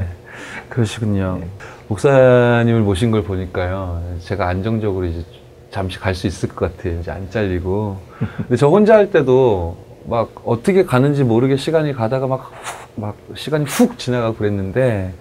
그러시군요. 0.68 1.38
네. 1.40 1.46
목사님을 1.86 2.80
모신 2.80 3.12
걸 3.12 3.22
보니까요. 3.22 4.02
제가 4.20 4.48
안정적으로 4.48 5.06
이제 5.06 5.24
잠시 5.70 5.98
갈 6.00 6.14
수 6.14 6.26
있을 6.26 6.48
것 6.48 6.76
같아요. 6.76 6.98
이제 6.98 7.10
안 7.12 7.30
잘리고. 7.30 7.98
근데 8.38 8.56
저 8.56 8.66
혼자 8.68 8.96
할 8.96 9.10
때도 9.12 9.76
막 10.06 10.30
어떻게 10.44 10.84
가는지 10.84 11.22
모르게 11.22 11.56
시간이 11.56 11.92
가다가 11.92 12.26
막, 12.26 12.50
훅, 12.62 13.00
막 13.00 13.16
시간이 13.36 13.64
훅 13.64 13.96
지나가고 13.98 14.36
그랬는데 14.36 15.14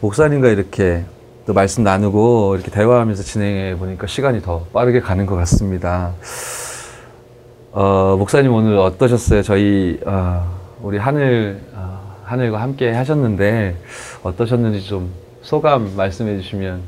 목사님과 0.00 0.48
이렇게 0.48 1.04
또 1.46 1.52
말씀 1.52 1.82
나누고 1.84 2.54
이렇게 2.54 2.70
대화하면서 2.70 3.22
진행해 3.22 3.76
보니까 3.76 4.06
시간이 4.06 4.40
더 4.40 4.64
빠르게 4.72 5.00
가는 5.00 5.26
것 5.26 5.34
같습니다. 5.36 6.12
어, 7.72 8.16
목사님 8.18 8.52
오늘 8.52 8.78
어떠셨어요? 8.78 9.42
저희 9.42 10.00
어, 10.06 10.57
우리 10.82 10.98
하늘 10.98 11.60
어, 11.74 12.16
하늘과 12.24 12.60
함께 12.60 12.92
하셨는데 12.92 13.76
어떠셨는지 14.22 14.86
좀 14.86 15.12
소감 15.42 15.96
말씀해 15.96 16.36
주시면 16.40 16.82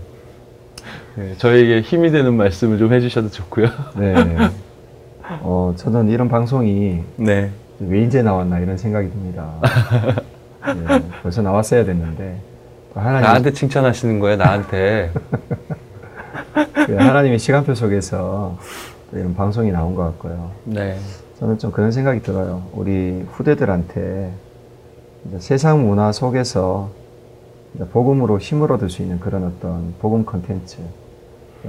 네, 1.17 1.35
저에게 1.39 1.81
힘이 1.81 2.11
되는 2.11 2.35
말씀을 2.35 2.79
좀 2.79 2.93
해주셔도 2.93 3.31
좋고요. 3.31 3.69
네. 3.97 4.15
어, 5.43 5.75
저는 5.77 6.09
이런 6.09 6.29
방송이 6.29 7.03
네, 7.17 7.51
왜 7.81 8.03
이제 8.03 8.23
나왔나 8.23 8.59
이런 8.59 8.77
생각이 8.77 9.11
듭니다. 9.11 9.51
네, 10.67 11.03
벌써 11.23 11.43
나왔어야 11.43 11.85
됐는데 11.85 12.41
하나님, 12.95 13.23
나한테 13.23 13.53
칭찬하시는 13.53 14.21
거예요. 14.21 14.37
나한테. 14.37 15.11
그 16.87 16.95
하나님의 16.99 17.39
시간표 17.39 17.75
속에서 17.75 18.59
또 19.11 19.19
이런 19.19 19.35
방송이 19.35 19.71
나온 19.73 19.95
것 19.95 20.05
같고요. 20.05 20.53
네, 20.65 20.99
저는 21.41 21.59
좀 21.59 21.73
그런 21.73 21.91
생각이 21.91 22.21
들어요. 22.21 22.65
우리 22.75 23.25
후대들한테 23.33 24.31
세상 25.39 25.87
문화 25.87 26.13
속에서 26.13 26.91
복음으로 27.93 28.39
힘을 28.39 28.71
얻을 28.73 28.91
수 28.91 29.01
있는 29.01 29.19
그런 29.21 29.45
어떤 29.45 29.95
복음 30.01 30.27
컨텐츠, 30.27 30.77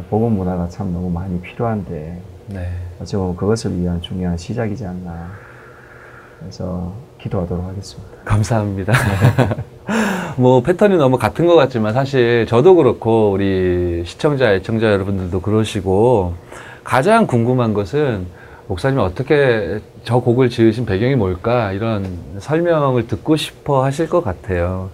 복음 0.10 0.34
문화가 0.34 0.68
참 0.68 0.92
너무 0.92 1.10
많이 1.10 1.40
필요한데 1.40 2.22
네. 2.48 2.70
어찌 3.00 3.16
보면 3.16 3.38
그것을 3.38 3.80
위한 3.80 4.02
중요한 4.02 4.38
시작이지 4.38 4.86
않나. 4.86 5.30
그래서 6.40 6.92
기도하도록 7.20 7.66
하겠습니다. 7.66 8.10
감사합니다. 8.26 8.94
뭐 10.36 10.62
패턴이 10.62 10.98
너무 10.98 11.18
같은 11.18 11.46
것 11.46 11.56
같지만 11.56 11.94
사실 11.94 12.46
저도 12.46 12.76
그렇고 12.76 13.32
우리 13.32 14.04
시청자, 14.06 14.52
애청자 14.54 14.92
여러분들도 14.92 15.40
그러시고 15.40 16.34
가장 16.84 17.26
궁금한 17.26 17.74
것은 17.74 18.41
목사님이 18.72 19.02
어떻게 19.02 19.82
저 20.06 20.20
곡을 20.20 20.50
지으신 20.50 20.86
배경이 20.86 21.16
뭘까 21.16 21.74
이런 21.74 22.08
설명을 22.40 23.06
듣고 23.06 23.36
싶어 23.36 23.84
하실 23.84 24.08
것 24.08 24.24
같아요. 24.24 24.90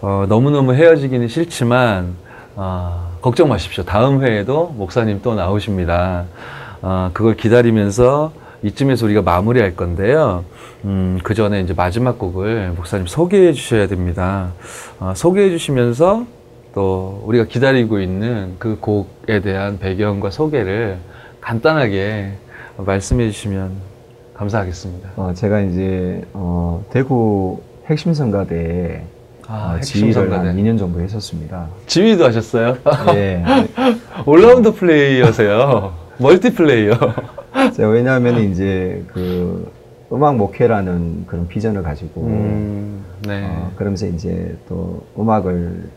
어, 0.00 0.26
너무너무 0.28 0.74
헤어지기는 0.74 1.26
싫지만 1.26 2.14
어, 2.54 3.10
걱정 3.20 3.48
마십시오. 3.48 3.82
다음 3.82 4.22
회에도 4.22 4.72
목사님 4.76 5.22
또 5.22 5.34
나오십니다. 5.34 6.26
어, 6.82 7.10
그걸 7.12 7.34
기다리면서 7.34 8.32
이쯤에서 8.62 9.06
우리가 9.06 9.22
마무리할 9.22 9.74
건데요. 9.74 10.44
음, 10.84 11.18
그 11.24 11.34
전에 11.34 11.62
이제 11.62 11.74
마지막 11.74 12.16
곡을 12.16 12.74
목사님 12.76 13.08
소개해 13.08 13.54
주셔야 13.54 13.88
됩니다. 13.88 14.52
어, 15.00 15.14
소개해 15.16 15.50
주시면서 15.50 16.26
또 16.76 17.24
우리가 17.26 17.46
기다리고 17.46 17.98
있는 17.98 18.54
그 18.60 18.78
곡에 18.78 19.40
대한 19.40 19.80
배경과 19.80 20.30
소개를 20.30 20.98
간단하게 21.40 22.34
말씀해 22.76 23.30
주시면 23.30 23.72
감사하겠습니다. 24.34 25.10
어, 25.16 25.32
제가 25.34 25.60
이제 25.60 26.22
어, 26.32 26.84
대구 26.90 27.60
핵심 27.86 28.14
성가대에 28.14 29.02
아, 29.46 29.76
어, 29.76 29.80
지휘를 29.80 30.32
한 30.32 30.44
성가대. 30.44 30.62
2년 30.62 30.78
정도 30.78 31.00
했었습니다. 31.00 31.68
지휘도 31.86 32.24
하셨어요? 32.24 32.76
예. 33.14 33.42
all-round 34.24 34.72
player세요. 34.72 35.92
Multi 36.18 36.54
player. 36.54 36.94
제가 37.74 37.88
왜냐하면 37.88 38.38
이제 38.50 39.02
그 39.08 39.70
음악 40.12 40.36
목회라는 40.36 41.24
그런 41.26 41.48
비전을 41.48 41.82
가지고 41.82 42.22
음, 42.22 43.04
네. 43.26 43.44
어, 43.44 43.72
그러면서 43.76 44.06
이제 44.06 44.56
또 44.68 45.04
음악을 45.18 45.88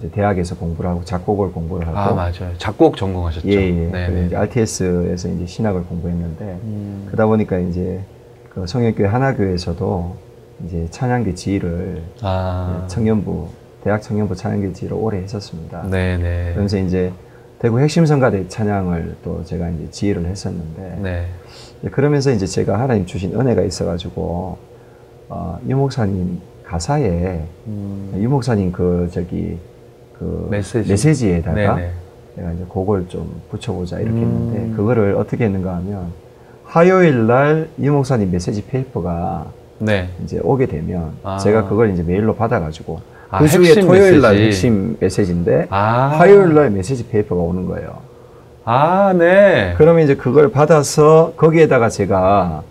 이제 0.00 0.10
대학에서 0.10 0.56
공부를 0.56 0.88
하고 0.90 1.04
작곡을 1.04 1.52
공부를 1.52 1.86
하고 1.86 1.98
아, 1.98 2.14
맞아요. 2.14 2.56
작곡 2.56 2.96
전공하셨죠? 2.96 3.46
예, 3.48 3.54
예. 3.54 3.70
네, 3.70 4.08
네. 4.08 4.26
이제 4.26 4.36
RTS에서 4.36 5.28
이제 5.28 5.46
신학을 5.46 5.84
공부했는데 5.84 6.44
음, 6.64 7.02
그러다 7.06 7.26
보니까 7.26 7.58
이제 7.58 8.00
그 8.48 8.66
성역교회 8.66 9.06
하나교회에서도 9.06 10.16
이제 10.64 10.86
찬양대 10.90 11.34
지휘를 11.34 12.02
아, 12.22 12.84
청년부 12.88 13.48
대학 13.84 14.00
청년부 14.00 14.34
찬양대 14.34 14.72
지휘를 14.72 14.96
오래 14.96 15.18
했었습니다. 15.18 15.82
네네. 15.82 16.52
그러면서 16.52 16.78
이제 16.78 17.12
대구 17.58 17.78
핵심 17.78 18.06
성가대 18.06 18.48
찬양을 18.48 19.16
또 19.22 19.44
제가 19.44 19.68
이제 19.68 19.90
지휘를 19.90 20.24
했었는데 20.26 20.98
네. 21.02 21.26
그러면서 21.90 22.30
이제 22.30 22.46
제가 22.46 22.80
하나님 22.80 23.04
주신 23.04 23.38
은혜가 23.38 23.62
있어가지고 23.62 24.56
어, 25.28 25.58
유 25.68 25.76
목사님 25.76 26.40
가사에 26.64 27.44
음, 27.66 28.18
유 28.18 28.28
목사님 28.30 28.72
그 28.72 29.10
저기 29.12 29.58
그 30.20 30.48
메시지. 30.50 31.30
에다가 31.30 31.54
네네. 31.54 31.90
내가 32.36 32.52
이제 32.52 32.64
곡을 32.68 33.06
좀 33.08 33.40
붙여보자 33.50 33.98
이렇게 34.00 34.12
음. 34.18 34.52
했는데 34.52 34.76
그거를 34.76 35.14
어떻게 35.16 35.44
했는가 35.46 35.74
하면 35.76 36.12
화요일 36.66 37.26
날 37.26 37.68
유 37.80 37.90
목사님 37.92 38.30
메시지 38.30 38.62
페이퍼가 38.66 39.46
네. 39.78 40.10
이제 40.22 40.38
오게 40.42 40.66
되면 40.66 41.12
아. 41.22 41.38
제가 41.38 41.64
그걸 41.68 41.90
이제 41.90 42.02
메일로 42.02 42.34
받아가지고 42.36 43.00
아, 43.30 43.38
그 43.38 43.48
주에 43.48 43.80
토요일 43.80 44.20
날 44.20 44.34
메시지. 44.34 44.46
핵심 44.66 44.96
메시지인데 45.00 45.66
아. 45.70 46.14
화요일 46.18 46.54
날 46.54 46.70
메시지 46.70 47.08
페이퍼가 47.08 47.40
오는 47.40 47.64
거예요. 47.66 47.98
아, 48.64 49.14
네. 49.16 49.74
그러면 49.78 50.04
이제 50.04 50.14
그걸 50.16 50.50
받아서 50.50 51.32
거기에다가 51.36 51.88
제가 51.88 52.62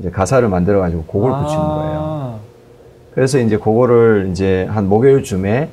이제 0.00 0.10
가사를 0.10 0.48
만들어 0.48 0.80
가지고 0.80 1.04
곡을 1.04 1.30
아. 1.32 1.42
붙이는 1.42 1.62
거예요. 1.64 2.38
그래서 3.14 3.38
이제 3.38 3.58
그거를 3.58 4.28
이제 4.32 4.66
한 4.70 4.88
목요일쯤에 4.88 5.68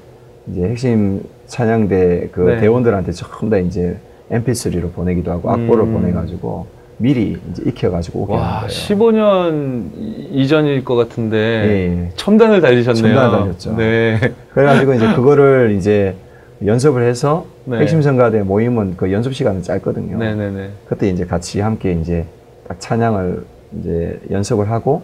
이제 0.47 0.63
핵심 0.63 1.21
찬양대 1.47 2.29
그 2.31 2.41
네. 2.41 2.57
대원들한테 2.59 3.11
전부 3.11 3.49
다 3.49 3.57
이제 3.57 3.97
MP3로 4.31 4.93
보내기도 4.93 5.31
하고 5.31 5.51
악보를 5.51 5.83
음. 5.85 5.93
보내가지고 5.93 6.65
미리 6.97 7.37
이제 7.49 7.63
익혀가지고 7.65 8.19
오게 8.21 8.33
와, 8.33 8.59
거예요. 8.61 8.67
15년 8.67 9.89
이전일 10.31 10.85
것 10.85 10.95
같은데 10.95 11.37
예, 11.37 12.03
예. 12.05 12.09
첨단을 12.15 12.61
달리셨네요. 12.61 13.15
첨단을 13.15 13.39
달렸죠. 13.39 13.75
네. 13.75 14.19
그래가지고 14.53 14.93
이제 14.93 15.13
그거를 15.13 15.75
이제 15.77 16.15
연습을 16.63 17.03
해서 17.03 17.45
네. 17.65 17.79
핵심 17.79 18.01
성가대 18.01 18.43
모임은 18.43 18.95
그 18.97 19.11
연습 19.11 19.33
시간은 19.33 19.63
짧거든요. 19.63 20.17
네네네. 20.17 20.69
그때 20.87 21.09
이제 21.09 21.25
같이 21.25 21.59
함께 21.59 21.93
이제 21.93 22.25
딱 22.67 22.79
찬양을 22.79 23.43
이제 23.79 24.19
연습을 24.29 24.69
하고 24.69 25.01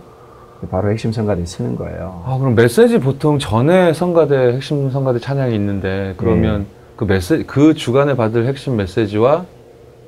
바로 0.66 0.90
핵심 0.90 1.12
성가대 1.12 1.46
쓰는 1.46 1.76
거예요. 1.76 2.24
아, 2.26 2.38
그럼 2.40 2.56
메시지 2.56 3.00
보통 3.00 3.38
전에 3.38 3.94
성가대, 3.94 4.54
핵심 4.54 4.90
성가대 4.90 5.20
찬양이 5.20 5.54
있는데, 5.56 6.16
그러면 6.18 6.62
네. 6.62 6.66
그 6.96 7.06
메시지, 7.06 7.46
그 7.46 7.76
주간에 7.76 8.16
받을 8.16 8.48
핵심 8.48 8.76
메시지와 8.76 9.46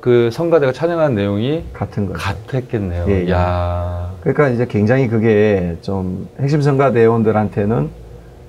그 0.01 0.29
성가대가 0.31 0.71
찬양한 0.71 1.13
내용이 1.13 1.65
같은 1.73 2.05
거죠. 2.07 2.19
같았겠네요. 2.19 3.05
예, 3.09 3.25
예. 3.27 3.31
야 3.31 4.11
그러니까 4.21 4.49
이제 4.49 4.65
굉장히 4.65 5.07
그게 5.07 5.77
좀 5.81 6.27
핵심 6.39 6.61
성가대원들한테는 6.61 7.89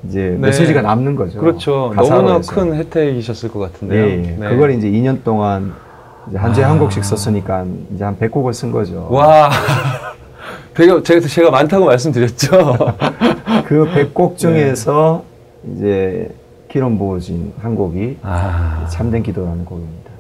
이제 0.08 0.20
네. 0.20 0.36
메시지가 0.38 0.82
남는 0.82 1.16
거죠. 1.16 1.40
그렇죠. 1.40 1.92
너무나 1.96 2.36
해서. 2.36 2.54
큰 2.54 2.74
혜택이셨을 2.74 3.50
것 3.50 3.60
예, 3.60 3.64
같은데요. 3.64 4.06
예. 4.06 4.16
네. 4.38 4.48
그걸 4.48 4.70
이제 4.70 4.88
2년 4.88 5.24
동안 5.24 5.74
이제 6.28 6.38
한 6.38 6.54
주에 6.54 6.64
아. 6.64 6.70
한 6.70 6.78
곡씩 6.78 7.04
썼으니까 7.04 7.66
이제 7.94 8.04
한 8.04 8.16
100곡을 8.16 8.52
쓴 8.54 8.70
거죠. 8.70 9.08
와. 9.10 9.50
되게 10.74 11.02
제가, 11.02 11.20
제가 11.26 11.50
많다고 11.50 11.86
말씀드렸죠. 11.86 12.48
그 13.66 13.84
100곡 13.86 14.30
네. 14.30 14.36
중에서 14.36 15.24
이제 15.74 16.28
기름 16.68 16.98
부어진 16.98 17.52
한 17.60 17.74
곡이 17.74 18.18
아, 18.22 18.86
참된 18.90 19.22
기도라는 19.22 19.64
곡입니다. 19.64 20.10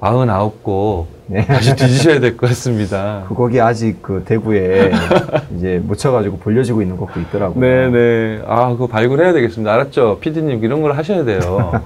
49곡 0.00 1.06
네. 1.26 1.44
다시 1.44 1.76
뒤지셔야 1.76 2.18
될 2.20 2.36
것 2.36 2.48
같습니다. 2.48 3.24
그 3.28 3.34
곡이 3.34 3.60
아직 3.60 4.00
그 4.02 4.22
대구에 4.24 4.90
이제 5.56 5.80
묻혀가지고 5.84 6.38
불려지고 6.38 6.80
있는 6.80 6.96
곡도 6.96 7.20
있더라고요. 7.20 7.60
네네. 7.60 8.42
아, 8.46 8.70
그거 8.70 8.86
발굴해야 8.86 9.32
되겠습니다. 9.34 9.72
알았죠? 9.72 10.18
피디님, 10.20 10.64
이런 10.64 10.80
걸 10.80 10.96
하셔야 10.96 11.24
돼요. 11.24 11.82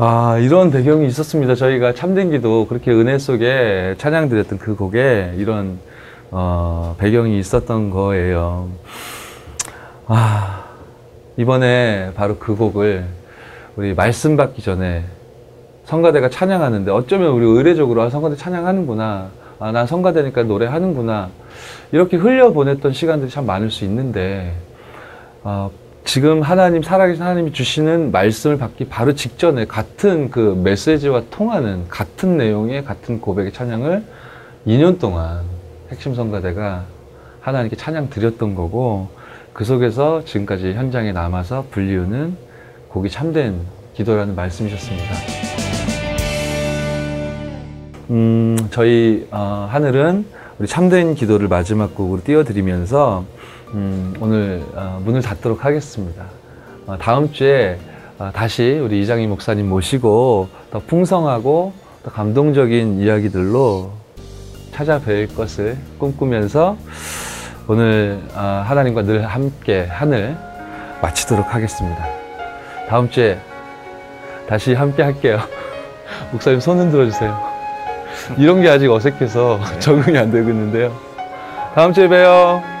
아, 0.00 0.38
이런 0.38 0.70
배경이 0.70 1.08
있었습니다. 1.08 1.56
저희가 1.56 1.92
참된 1.92 2.30
기도, 2.30 2.68
그렇게 2.68 2.92
은혜 2.92 3.18
속에 3.18 3.96
찬양 3.98 4.28
드렸던 4.28 4.60
그 4.60 4.76
곡에 4.76 5.34
이런, 5.38 5.80
어, 6.30 6.94
배경이 6.98 7.36
있었던 7.40 7.90
거예요. 7.90 8.68
아, 10.06 10.66
이번에 11.36 12.12
바로 12.14 12.36
그 12.38 12.54
곡을 12.54 13.06
우리 13.74 13.92
말씀 13.92 14.36
받기 14.36 14.62
전에 14.62 15.02
성가대가 15.86 16.30
찬양하는데 16.30 16.92
어쩌면 16.92 17.32
우리 17.32 17.44
의례적으로 17.44 18.02
아, 18.02 18.08
성가대 18.08 18.36
찬양하는구나. 18.36 19.30
아, 19.58 19.72
난 19.72 19.88
성가대니까 19.88 20.44
노래하는구나. 20.44 21.30
이렇게 21.90 22.16
흘려보냈던 22.16 22.92
시간들이 22.92 23.32
참 23.32 23.46
많을 23.46 23.72
수 23.72 23.84
있는데, 23.84 24.54
아, 25.42 25.68
지금 26.08 26.40
하나님, 26.40 26.82
살아계신 26.82 27.22
하나님이 27.22 27.52
주시는 27.52 28.12
말씀을 28.12 28.56
받기 28.56 28.86
바로 28.86 29.14
직전에 29.14 29.66
같은 29.66 30.30
그 30.30 30.58
메시지와 30.64 31.24
통하는 31.30 31.86
같은 31.90 32.38
내용의 32.38 32.82
같은 32.86 33.20
고백의 33.20 33.52
찬양을 33.52 34.02
2년 34.66 34.98
동안 34.98 35.42
핵심 35.90 36.14
성가대가 36.14 36.86
하나님께 37.42 37.76
찬양 37.76 38.08
드렸던 38.08 38.54
거고, 38.54 39.08
그 39.52 39.66
속에서 39.66 40.24
지금까지 40.24 40.72
현장에 40.72 41.12
남아서 41.12 41.66
불리우는 41.70 42.38
곡이 42.88 43.10
참된 43.10 43.60
기도라는 43.92 44.34
말씀이셨습니다. 44.34 45.14
음, 48.08 48.56
저희 48.70 49.28
어, 49.30 49.68
하늘은 49.70 50.24
우리 50.58 50.66
참된 50.66 51.14
기도를 51.14 51.48
마지막 51.48 51.94
곡으로 51.94 52.22
띄워드리면서 52.24 53.26
음, 53.74 54.14
오늘 54.20 54.62
어, 54.74 55.00
문을 55.04 55.20
닫도록 55.22 55.64
하겠습니다. 55.64 56.24
어, 56.86 56.96
다음 56.98 57.32
주에 57.32 57.78
어, 58.18 58.30
다시 58.32 58.80
우리 58.82 59.02
이장희 59.02 59.26
목사님 59.26 59.68
모시고 59.68 60.48
더 60.70 60.78
풍성하고 60.80 61.72
더 62.02 62.10
감동적인 62.10 63.00
이야기들로 63.00 63.92
찾아뵐 64.72 65.34
것을 65.36 65.76
꿈꾸면서 65.98 66.76
오늘 67.66 68.20
어, 68.34 68.64
하나님과 68.66 69.02
늘 69.02 69.26
함께 69.26 69.86
하늘 69.88 70.36
마치도록 71.02 71.54
하겠습니다. 71.54 72.06
다음 72.88 73.10
주에 73.10 73.38
다시 74.48 74.72
함께 74.72 75.02
할게요. 75.02 75.40
목사님 76.32 76.60
손 76.60 76.78
흔들어 76.78 77.04
주세요. 77.04 77.38
이런 78.38 78.62
게 78.62 78.68
아직 78.70 78.90
어색해서 78.90 79.60
적응이 79.78 80.16
안 80.16 80.30
되고 80.30 80.48
있는데요. 80.48 80.96
다음 81.74 81.92
주에 81.92 82.08
봬요. 82.08 82.77